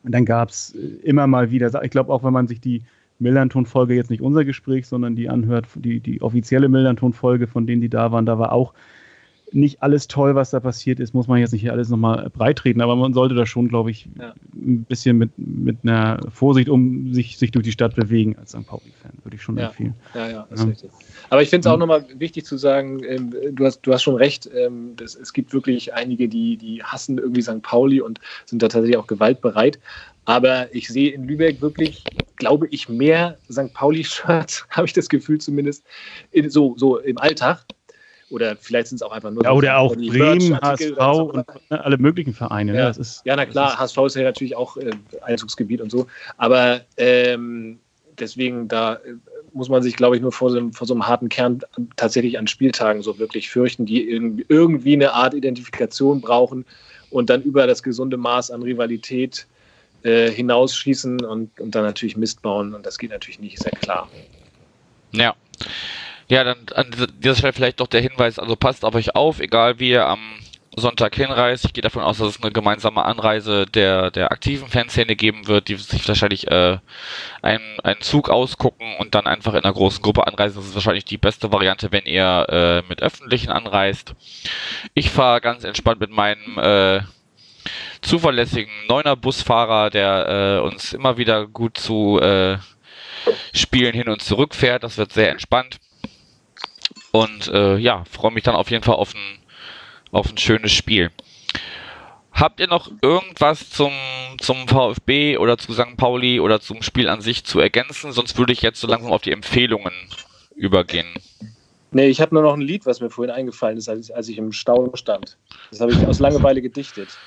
[0.03, 2.83] dann gab es äh, immer mal wieder, ich glaube auch, wenn man sich die
[3.19, 7.89] Millanton-Folge, jetzt nicht unser Gespräch, sondern die anhört, die, die offizielle Millanton-Folge von denen, die
[7.89, 8.73] da waren, da war auch
[9.55, 12.81] nicht alles toll, was da passiert ist, muss man jetzt nicht hier alles nochmal breitreten,
[12.81, 14.33] aber man sollte da schon, glaube ich, ja.
[14.53, 18.67] ein bisschen mit, mit einer Vorsicht um sich, sich durch die Stadt bewegen als St.
[18.67, 19.67] Pauli-Fan, würde ich schon ja.
[19.67, 19.95] empfehlen.
[20.13, 20.65] Ja, ja, das ja.
[20.65, 20.91] ist richtig.
[21.29, 24.15] Aber ich finde es auch nochmal wichtig zu sagen, ähm, du, hast, du hast schon
[24.15, 27.61] recht, ähm, das, es gibt wirklich einige, die, die hassen irgendwie St.
[27.61, 29.79] Pauli und sind da tatsächlich auch gewaltbereit.
[30.25, 32.03] Aber ich sehe in Lübeck wirklich,
[32.35, 33.73] glaube ich, mehr St.
[33.73, 35.83] Pauli-Shirts, habe ich das Gefühl zumindest,
[36.31, 37.63] in, so, so im Alltag,
[38.35, 39.43] oder vielleicht sind es auch einfach nur.
[39.43, 42.73] Ja, oder auch Bremen, HSV und alle möglichen Vereine.
[42.73, 42.77] Ne?
[42.77, 42.89] Ja, ne?
[42.89, 46.07] das ist, ja na klar, ist HSV ist ja natürlich auch äh, Einzugsgebiet und so.
[46.37, 47.79] Aber ähm,
[48.19, 49.15] deswegen, da äh,
[49.53, 51.61] muss man sich, glaube ich, nur vor so, vor so, einem harten Kern
[51.95, 56.65] tatsächlich an Spieltagen so wirklich fürchten, die irgendwie eine Art Identifikation brauchen
[57.09, 59.47] und dann über das gesunde Maß an Rivalität
[60.03, 62.73] äh, hinausschießen und, und dann natürlich Mist bauen.
[62.73, 64.09] Und das geht natürlich nicht, ist ja klar.
[65.13, 65.33] Ja.
[66.27, 69.79] Ja, dann an dieser Stelle vielleicht doch der Hinweis, also passt auf euch auf, egal
[69.79, 70.19] wie ihr am
[70.75, 71.65] Sonntag hinreist.
[71.65, 75.69] Ich gehe davon aus, dass es eine gemeinsame Anreise der, der aktiven Fanszene geben wird,
[75.69, 76.79] die sich wahrscheinlich äh,
[77.41, 80.57] einen, einen Zug ausgucken und dann einfach in einer großen Gruppe anreisen.
[80.57, 84.15] Das ist wahrscheinlich die beste Variante, wenn ihr äh, mit öffentlichen anreist.
[84.93, 87.01] Ich fahre ganz entspannt mit meinem äh,
[88.01, 92.57] zuverlässigen Neuner Busfahrer, der äh, uns immer wieder gut zu äh,
[93.53, 94.83] Spielen hin und zurück fährt.
[94.83, 95.79] Das wird sehr entspannt.
[97.15, 99.39] Und äh, ja, freue mich dann auf jeden Fall auf ein,
[100.11, 101.11] auf ein schönes Spiel.
[102.33, 103.93] Habt ihr noch irgendwas zum,
[104.37, 105.95] zum VfB oder zu St.
[105.95, 108.11] Pauli oder zum Spiel an sich zu ergänzen?
[108.11, 109.93] Sonst würde ich jetzt so langsam auf die Empfehlungen
[110.57, 111.07] übergehen.
[111.91, 114.37] Nee, ich habe nur noch ein Lied, was mir vorhin eingefallen ist, als, als ich
[114.37, 115.37] im Stau stand.
[115.71, 117.17] Das habe ich aus Langeweile gedichtet.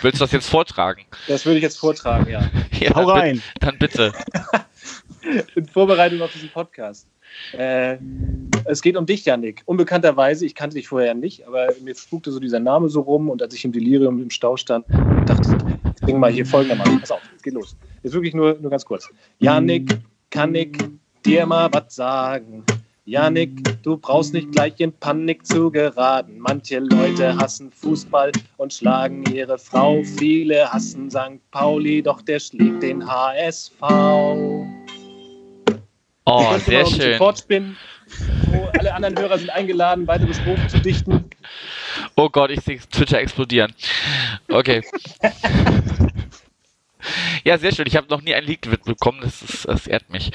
[0.00, 1.02] Willst du das jetzt vortragen?
[1.28, 2.48] Das würde ich jetzt vortragen, ja.
[2.80, 3.42] ja Hau rein.
[3.60, 4.14] Dann bitte.
[5.54, 7.06] In Vorbereitung auf diesen Podcast.
[7.52, 7.98] Äh,
[8.64, 9.62] es geht um dich, Janik.
[9.66, 13.42] Unbekannterweise, ich kannte dich vorher nicht, aber mir spukte so dieser Name so rum und
[13.42, 14.86] als ich im Delirium im Stau stand,
[15.26, 15.56] dachte
[16.02, 17.00] ich, ich mal hier folgendermaßen.
[17.00, 17.76] Pass auf, es geht los.
[18.02, 19.08] Jetzt wirklich nur, nur ganz kurz.
[19.38, 19.98] Janik,
[20.30, 20.76] kann ich
[21.24, 22.64] dir mal was sagen?
[23.04, 26.38] Janik, du brauchst nicht gleich in Panik zu geraten.
[26.38, 30.02] Manche Leute hassen Fußball und schlagen ihre Frau.
[30.04, 31.40] Viele hassen St.
[31.50, 33.80] Pauli, doch der schlägt den HSV.
[36.30, 37.18] Oh, sehr schön.
[37.18, 37.76] Fortspinnen.
[38.06, 41.30] So, alle anderen Hörer sind eingeladen, weitere Strophen zu dichten.
[42.16, 43.72] Oh Gott, ich sehe Twitter explodieren.
[44.48, 44.82] Okay.
[47.44, 47.86] ja, sehr schön.
[47.86, 49.20] Ich habe noch nie ein Lied mitbekommen.
[49.22, 50.30] Das, ist, das ehrt mich.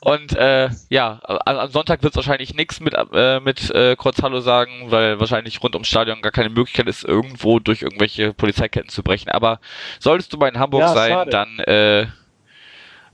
[0.00, 4.90] Und äh, ja, am Sonntag wird es wahrscheinlich nichts mit, äh, mit äh, Hallo sagen,
[4.90, 9.30] weil wahrscheinlich rund ums Stadion gar keine Möglichkeit ist, irgendwo durch irgendwelche Polizeiketten zu brechen.
[9.30, 9.60] Aber
[9.98, 11.30] solltest du mal in Hamburg ja, sein, schade.
[11.30, 12.06] dann äh,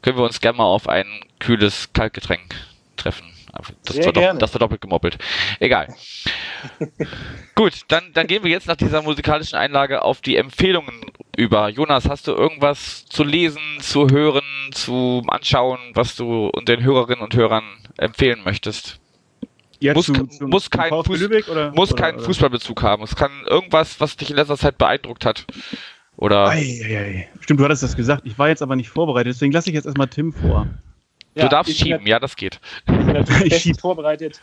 [0.02, 1.06] können wir uns gerne mal auf ein
[1.38, 2.54] kühles Kaltgetränk
[2.96, 3.32] treffen.
[3.84, 5.18] Das, Sehr verdoppelt, das verdoppelt gemoppelt.
[5.60, 5.94] Egal.
[7.54, 11.04] Gut, dann, dann gehen wir jetzt nach dieser musikalischen Einlage auf die Empfehlungen
[11.36, 11.68] über.
[11.68, 17.34] Jonas, hast du irgendwas zu lesen, zu hören, zu anschauen, was du den Hörerinnen und
[17.34, 17.64] Hörern
[17.98, 19.00] empfehlen möchtest?
[19.80, 22.24] Ja, muss, zu, zum, muss, kein, Fuß, Lübeck, oder, muss oder, keinen oder?
[22.24, 23.02] Fußballbezug haben.
[23.02, 25.44] Es kann irgendwas, was dich in letzter Zeit beeindruckt hat.
[26.22, 26.46] Oder?
[26.46, 27.28] Ei, ei, ei.
[27.40, 28.22] Stimmt, du hattest das gesagt.
[28.24, 30.68] Ich war jetzt aber nicht vorbereitet, deswegen lasse ich jetzt erstmal Tim vor.
[31.34, 32.60] Ja, du darfst schieben, ja, das geht.
[32.86, 34.40] Ich bin natürlich ich vorbereitet.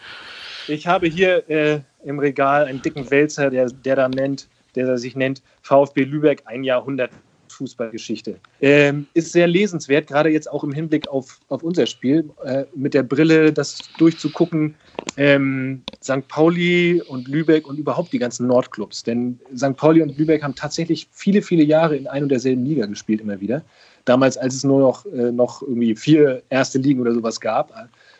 [0.67, 5.15] Ich habe hier äh, im Regal einen dicken Wälzer, der, der da nennt, der sich
[5.15, 7.11] nennt VfB Lübeck ein Jahrhundert
[7.47, 8.35] Fußballgeschichte.
[8.59, 12.93] Ähm, ist sehr lesenswert, gerade jetzt auch im Hinblick auf, auf unser Spiel, äh, mit
[12.93, 14.75] der Brille das durchzugucken.
[15.17, 16.27] Ähm, St.
[16.27, 19.03] Pauli und Lübeck und überhaupt die ganzen Nordclubs.
[19.03, 19.75] Denn St.
[19.75, 23.39] Pauli und Lübeck haben tatsächlich viele, viele Jahre in ein und derselben Liga gespielt, immer
[23.39, 23.63] wieder.
[24.05, 27.73] Damals, als es nur noch, äh, noch irgendwie vier erste Ligen oder sowas gab,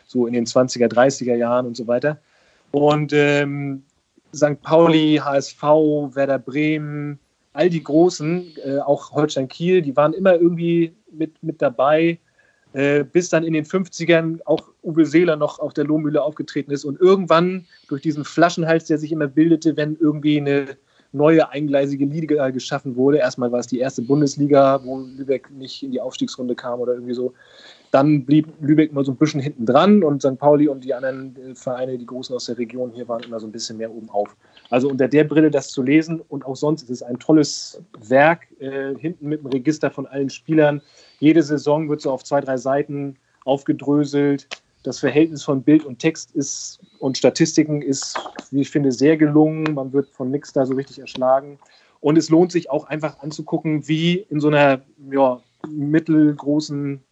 [0.06, 2.18] so in den 20er, 30er Jahren und so weiter.
[2.70, 3.82] Und ähm,
[4.34, 4.60] St.
[4.62, 7.18] Pauli, HSV, Werder Bremen,
[7.52, 12.18] all die Großen, äh, auch Holstein Kiel, die waren immer irgendwie mit, mit dabei,
[12.72, 16.84] äh, bis dann in den 50ern auch Uwe Seeler noch auf der Lohmühle aufgetreten ist
[16.84, 20.76] und irgendwann durch diesen Flaschenhals, der sich immer bildete, wenn irgendwie eine
[21.12, 23.18] neue eingleisige Liga geschaffen wurde.
[23.18, 27.14] Erstmal war es die erste Bundesliga, wo Lübeck nicht in die Aufstiegsrunde kam oder irgendwie
[27.14, 27.34] so.
[27.90, 30.38] Dann blieb Lübeck immer so ein bisschen hinten dran und St.
[30.38, 33.46] Pauli und die anderen äh, Vereine, die Großen aus der Region hier waren, immer so
[33.46, 34.36] ein bisschen mehr oben auf.
[34.70, 38.46] Also unter der Brille das zu lesen und auch sonst ist es ein tolles Werk,
[38.60, 40.80] äh, hinten mit dem Register von allen Spielern.
[41.18, 44.46] Jede Saison wird so auf zwei, drei Seiten aufgedröselt.
[44.84, 48.18] Das Verhältnis von Bild und Text ist und Statistiken ist,
[48.50, 49.74] wie ich finde, sehr gelungen.
[49.74, 51.58] Man wird von nichts da so richtig erschlagen.
[52.00, 54.80] Und es lohnt sich auch einfach anzugucken, wie in so einer
[55.10, 57.02] ja, mittelgroßen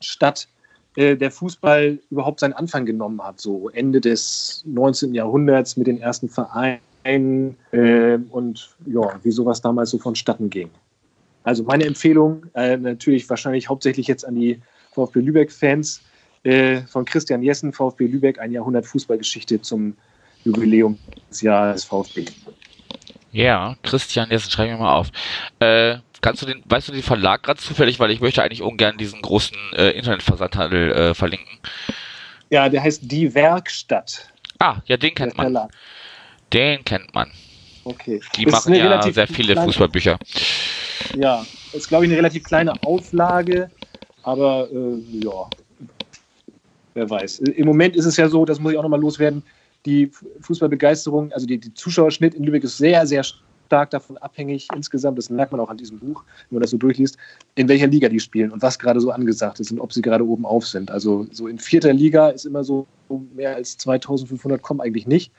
[0.00, 0.48] Stadt
[0.96, 5.14] äh, der Fußball überhaupt seinen Anfang genommen hat, so Ende des 19.
[5.14, 10.70] Jahrhunderts mit den ersten Vereinen äh, und ja, wie sowas damals so vonstatten ging.
[11.44, 14.60] Also meine Empfehlung, äh, natürlich wahrscheinlich hauptsächlich jetzt an die
[14.92, 16.02] VfB Lübeck-Fans
[16.42, 19.96] äh, von Christian Jessen, VfB Lübeck, ein Jahrhundert Fußballgeschichte zum
[20.44, 22.26] Jubiläumsjahr des VfB.
[23.32, 25.10] Ja, Christian Jessen, schreibe ich mir mal auf.
[25.60, 28.98] Äh, kannst du den, weißt du den Verlag gerade zufällig, weil ich möchte eigentlich ungern
[28.98, 31.58] diesen großen äh, Internetversandhandel äh, verlinken.
[32.50, 34.28] Ja, der heißt Die Werkstatt.
[34.58, 35.46] Ah, ja, den kennt man.
[35.46, 35.70] Verlag.
[36.52, 37.30] Den kennt man.
[37.84, 38.20] Okay.
[38.36, 40.18] Die Ist machen ja sehr viele kleine- Fußballbücher.
[41.14, 43.70] Ja, ist glaube ich eine relativ kleine Auflage,
[44.22, 45.48] aber äh, ja,
[46.94, 47.38] wer weiß.
[47.40, 49.42] Im Moment ist es ja so, das muss ich auch nochmal loswerden,
[49.86, 50.10] die
[50.40, 53.22] Fußballbegeisterung, also die, die Zuschauerschnitt in Lübeck ist sehr, sehr
[53.68, 56.78] stark davon abhängig insgesamt, das merkt man auch an diesem Buch, wenn man das so
[56.78, 57.18] durchliest,
[57.54, 60.26] in welcher Liga die spielen und was gerade so angesagt ist und ob sie gerade
[60.26, 60.90] oben auf sind.
[60.90, 62.86] Also so in vierter Liga ist immer so
[63.34, 65.30] mehr als 2500 kommen eigentlich nicht.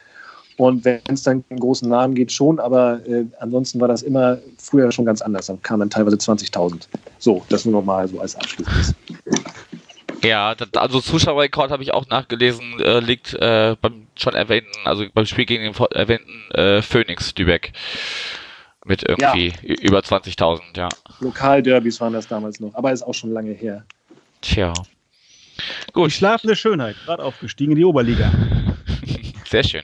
[0.57, 4.37] Und wenn es dann einen großen Namen geht, schon, aber äh, ansonsten war das immer
[4.57, 5.47] früher schon ganz anders.
[5.47, 6.87] Da kamen dann teilweise 20.000.
[7.17, 8.93] So, das nur nochmal so als Abschluss.
[10.23, 15.05] Ja, das, also Zuschauerrekord habe ich auch nachgelesen, äh, liegt äh, beim schon erwähnten, also
[15.13, 17.71] beim Spiel gegen den erwähnten äh, Phoenix Lübeck
[18.85, 20.89] mit irgendwie ü- über 20.000, ja.
[21.19, 23.85] Lokalderbys waren das damals noch, aber ist auch schon lange her.
[24.41, 24.73] Tja.
[25.87, 28.31] Die Gut, schlafende Schönheit, gerade aufgestiegen in die Oberliga.
[29.49, 29.81] Sehr schön.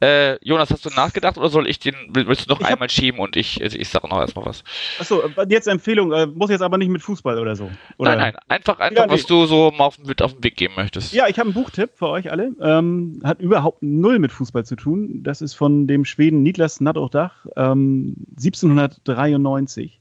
[0.00, 2.72] Äh, Jonas, hast du nachgedacht oder soll ich den, will- willst du noch Ich hab-
[2.74, 4.62] einmal schieben und ich, ich sage noch erstmal was?
[4.98, 7.70] Achso, jetzt Empfehlung, äh, muss jetzt aber nicht mit Fußball oder so.
[7.96, 8.10] Oder?
[8.16, 9.12] Nein, nein, einfach, einfach, Ja, nee.
[9.12, 11.12] was du so mal auf den, auf den Weg geben möchtest.
[11.12, 12.52] Ja, ich habe einen Buchtipp für euch alle.
[12.60, 15.22] Ähm, hat überhaupt null mit Fußball zu tun.
[15.22, 19.98] Das ist von dem Schweden Niklas Nattochdach, ähm, 1793.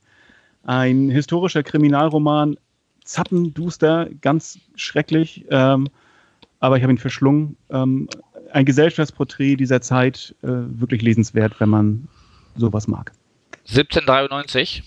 [0.64, 2.58] Ein historischer Kriminalroman,
[3.04, 5.88] zappenduster, ganz schrecklich, ähm,
[6.60, 7.58] aber ich habe ihn verschlungen.
[7.70, 8.10] Ähm,
[8.52, 12.08] ein Gesellschaftsporträt dieser Zeit, äh, wirklich lesenswert, wenn man
[12.56, 13.12] sowas mag.
[13.68, 14.84] 1793.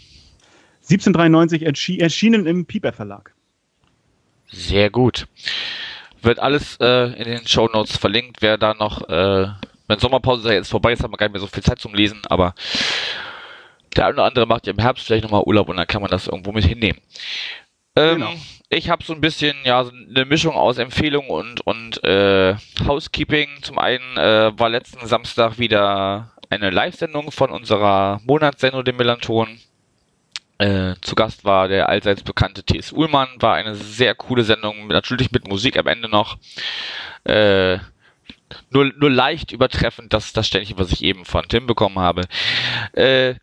[0.83, 3.33] 1793 erschi erschienen im Pieper Verlag.
[4.49, 5.27] Sehr gut.
[6.21, 8.43] Wird alles äh, in den Show Notes verlinkt.
[8.43, 9.49] Wer da noch, äh,
[9.87, 12.21] wenn Sommerpause jetzt vorbei ist, haben wir gar nicht mehr so viel Zeit zum Lesen,
[12.29, 12.55] aber
[13.97, 16.11] der eine oder andere macht ja im Herbst vielleicht nochmal Urlaub und dann kann man
[16.11, 16.99] das irgendwo mit hinnehmen.
[17.97, 18.33] Ähm, Genau.
[18.75, 22.57] Ich habe so ein bisschen, ja, so eine Mischung aus Empfehlung und, und äh,
[22.87, 23.49] Housekeeping.
[23.61, 29.61] Zum einen äh, war letzten Samstag wieder eine Live-Sendung von unserer Monatssendung, dem Melanton.
[30.57, 32.93] Äh, zu Gast war der allseits bekannte T.S.
[32.93, 36.39] Uhlmann, war eine sehr coole Sendung, natürlich mit Musik am Ende noch.
[37.25, 37.77] Äh,
[38.71, 42.23] nur, nur leicht übertreffend das, das Ständchen, was ich eben von Tim bekommen habe.
[42.95, 43.35] Äh,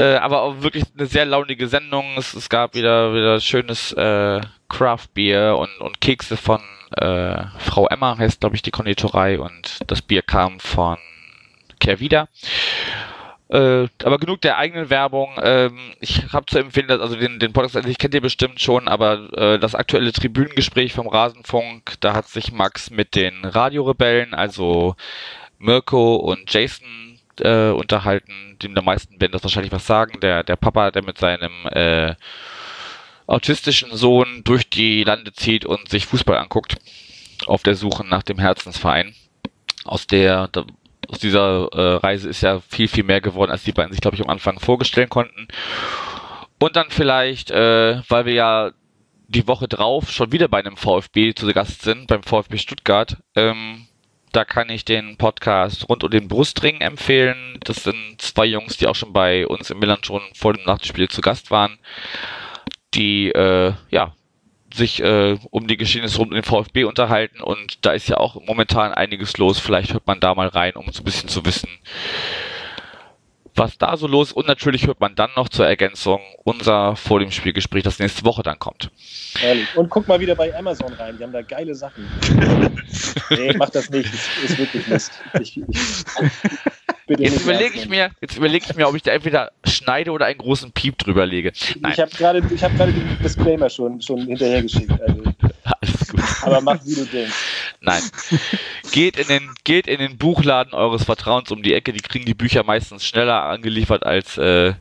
[0.00, 2.16] äh, aber auch wirklich eine sehr launige Sendung.
[2.16, 6.60] Es, es gab wieder, wieder schönes äh, Craft Beer und, und Kekse von
[6.96, 10.96] äh, Frau Emma, heißt glaube ich die Konditorei und das Bier kam von
[11.80, 12.28] Kehrwieder.
[13.50, 15.32] Äh, aber genug der eigenen Werbung.
[15.42, 18.88] Ähm, ich habe zu empfehlen, dass, also den, den Podcast, ich kennt ihr bestimmt schon,
[18.88, 24.94] aber äh, das aktuelle Tribünengespräch vom Rasenfunk, da hat sich Max mit den Radiorebellen, also
[25.58, 27.09] Mirko und Jason
[27.40, 28.56] äh, unterhalten.
[28.62, 30.20] Dem der meisten werden das wahrscheinlich was sagen.
[30.20, 32.14] Der, der Papa, der mit seinem äh,
[33.26, 36.76] autistischen Sohn durch die Lande zieht und sich Fußball anguckt,
[37.46, 39.14] auf der Suche nach dem Herzensverein.
[39.84, 40.64] Aus der, da,
[41.08, 44.16] aus dieser äh, Reise ist ja viel, viel mehr geworden, als die beiden sich, glaube
[44.16, 45.48] ich, am Anfang vorstellen konnten.
[46.58, 48.70] Und dann vielleicht, äh, weil wir ja
[49.28, 53.86] die Woche drauf schon wieder bei einem VfB zu Gast sind, beim VfB Stuttgart, ähm,
[54.32, 57.58] da kann ich den Podcast rund um den Brustring empfehlen.
[57.64, 61.08] Das sind zwei Jungs, die auch schon bei uns in Milan schon vor dem Nachtspiel
[61.08, 61.78] zu Gast waren,
[62.94, 64.14] die äh, ja
[64.72, 68.40] sich äh, um die Geschehnisse rund um den VfB unterhalten und da ist ja auch
[68.46, 69.58] momentan einiges los.
[69.58, 71.68] Vielleicht hört man da mal rein, um so ein bisschen zu wissen,
[73.54, 74.32] was da so los ist.
[74.34, 78.42] Und natürlich hört man dann noch zur Ergänzung unser vor dem Spielgespräch, das nächste Woche
[78.42, 78.90] dann kommt.
[79.42, 79.66] Ehrlich.
[79.76, 82.08] Und guck mal wieder bei Amazon rein, die haben da geile Sachen.
[83.30, 85.12] nee, mach das nicht, das ist wirklich Mist.
[85.40, 86.04] Ich, ich,
[87.18, 90.38] jetzt überlege ich mir, jetzt überlege ich mir, ob ich da entweder schneide oder einen
[90.38, 91.52] großen Piep drüber lege.
[91.80, 91.92] Nein.
[91.92, 94.92] Ich habe gerade, ich habe gerade den Disclaimer schon, schon hinterhergeschickt.
[95.00, 95.22] Also.
[95.64, 96.20] Alles gut.
[96.42, 97.34] Aber mach wie du denkst.
[97.80, 98.02] Nein.
[98.92, 101.92] geht in den, geht in den Buchladen eures Vertrauens um die Ecke.
[101.92, 104.74] Die kriegen die Bücher meistens schneller angeliefert als äh,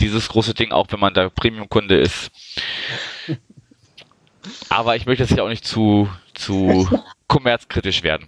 [0.00, 2.30] dieses große Ding, auch wenn man da Premium-Kunde ist.
[4.68, 6.88] Aber ich möchte jetzt hier auch nicht zu, zu
[7.28, 8.26] kommerzkritisch werden.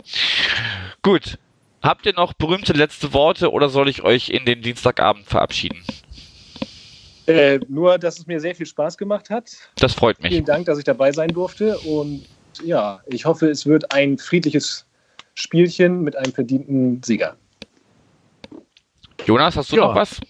[1.03, 1.39] Gut,
[1.85, 5.85] Habt ihr noch berühmte letzte Worte oder soll ich euch in den Dienstagabend verabschieden?
[7.27, 9.51] Äh, nur, dass es mir sehr viel Spaß gemacht hat.
[9.77, 10.33] Das freut mich.
[10.33, 11.77] Vielen Dank, dass ich dabei sein durfte.
[11.81, 12.25] Und
[12.63, 14.87] ja, ich hoffe, es wird ein friedliches
[15.35, 17.37] Spielchen mit einem verdienten Sieger.
[19.27, 19.87] Jonas, hast du ja.
[19.87, 20.21] noch was?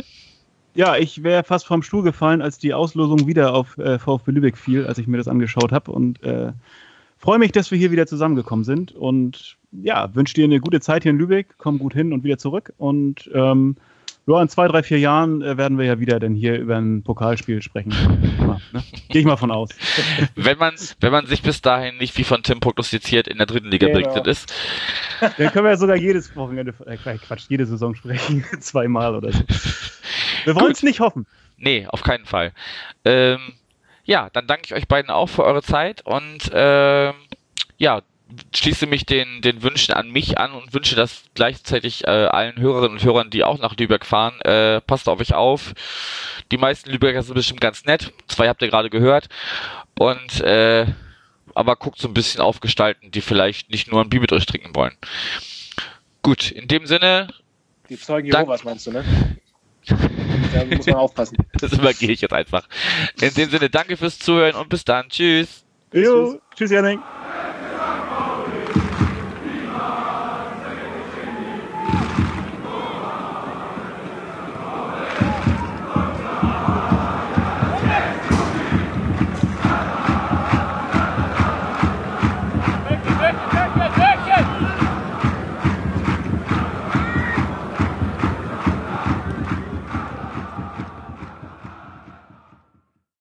[0.75, 4.57] Ja, ich wäre fast vom Stuhl gefallen, als die Auslosung wieder auf äh, VfB Lübeck
[4.57, 5.93] fiel, als ich mir das angeschaut habe.
[5.93, 6.53] Und äh,
[7.19, 8.93] freue mich, dass wir hier wieder zusammengekommen sind.
[8.93, 12.39] Und ja, wünsche dir eine gute Zeit hier in Lübeck, komm gut hin und wieder
[12.39, 12.73] zurück.
[12.77, 13.77] Und ähm,
[14.27, 17.03] ja, in zwei, drei, vier Jahren äh, werden wir ja wieder dann hier über ein
[17.03, 17.91] Pokalspiel sprechen.
[18.73, 18.83] ne?
[19.09, 19.71] Gehe ich mal von aus.
[20.35, 23.69] wenn, man, wenn man sich bis dahin nicht wie von Tim prognostiziert in der dritten
[23.69, 24.01] Liga genau.
[24.01, 24.53] berichtet ist.
[25.21, 28.45] Dann können wir ja sogar jedes Wochenende, äh, Quatsch, jede Saison sprechen.
[28.61, 29.43] Zweimal oder so.
[30.45, 31.27] Wir wollen es nicht hoffen.
[31.57, 32.53] Nee, auf keinen Fall.
[33.05, 33.39] Ähm,
[34.05, 37.15] ja, dann danke ich euch beiden auch für eure Zeit und ähm,
[37.79, 38.03] ja,
[38.55, 42.99] schließe mich den, den Wünschen an mich an und wünsche das gleichzeitig äh, allen Hörerinnen
[42.99, 44.41] und Hörern, die auch nach Lübeck fahren.
[44.41, 45.75] Äh, passt auf euch auf.
[46.51, 48.13] Die meisten Lübecker sind bestimmt ganz nett.
[48.27, 49.29] Zwei habt ihr gerade gehört.
[49.99, 50.87] Und äh,
[51.55, 54.47] aber guckt so ein bisschen auf Gestalten, die vielleicht nicht nur ein Bier mit euch
[54.47, 54.97] trinken wollen.
[56.23, 57.29] Gut, in dem Sinne.
[57.89, 59.05] Die Zeugen Jehovas meinst du, ne?
[59.87, 61.37] da muss man aufpassen.
[61.61, 62.67] Das übergehe ich jetzt einfach.
[63.21, 65.09] In dem Sinne, danke fürs Zuhören und bis dann.
[65.09, 65.65] Tschüss.
[65.93, 66.99] Jo, tschüss, Janik.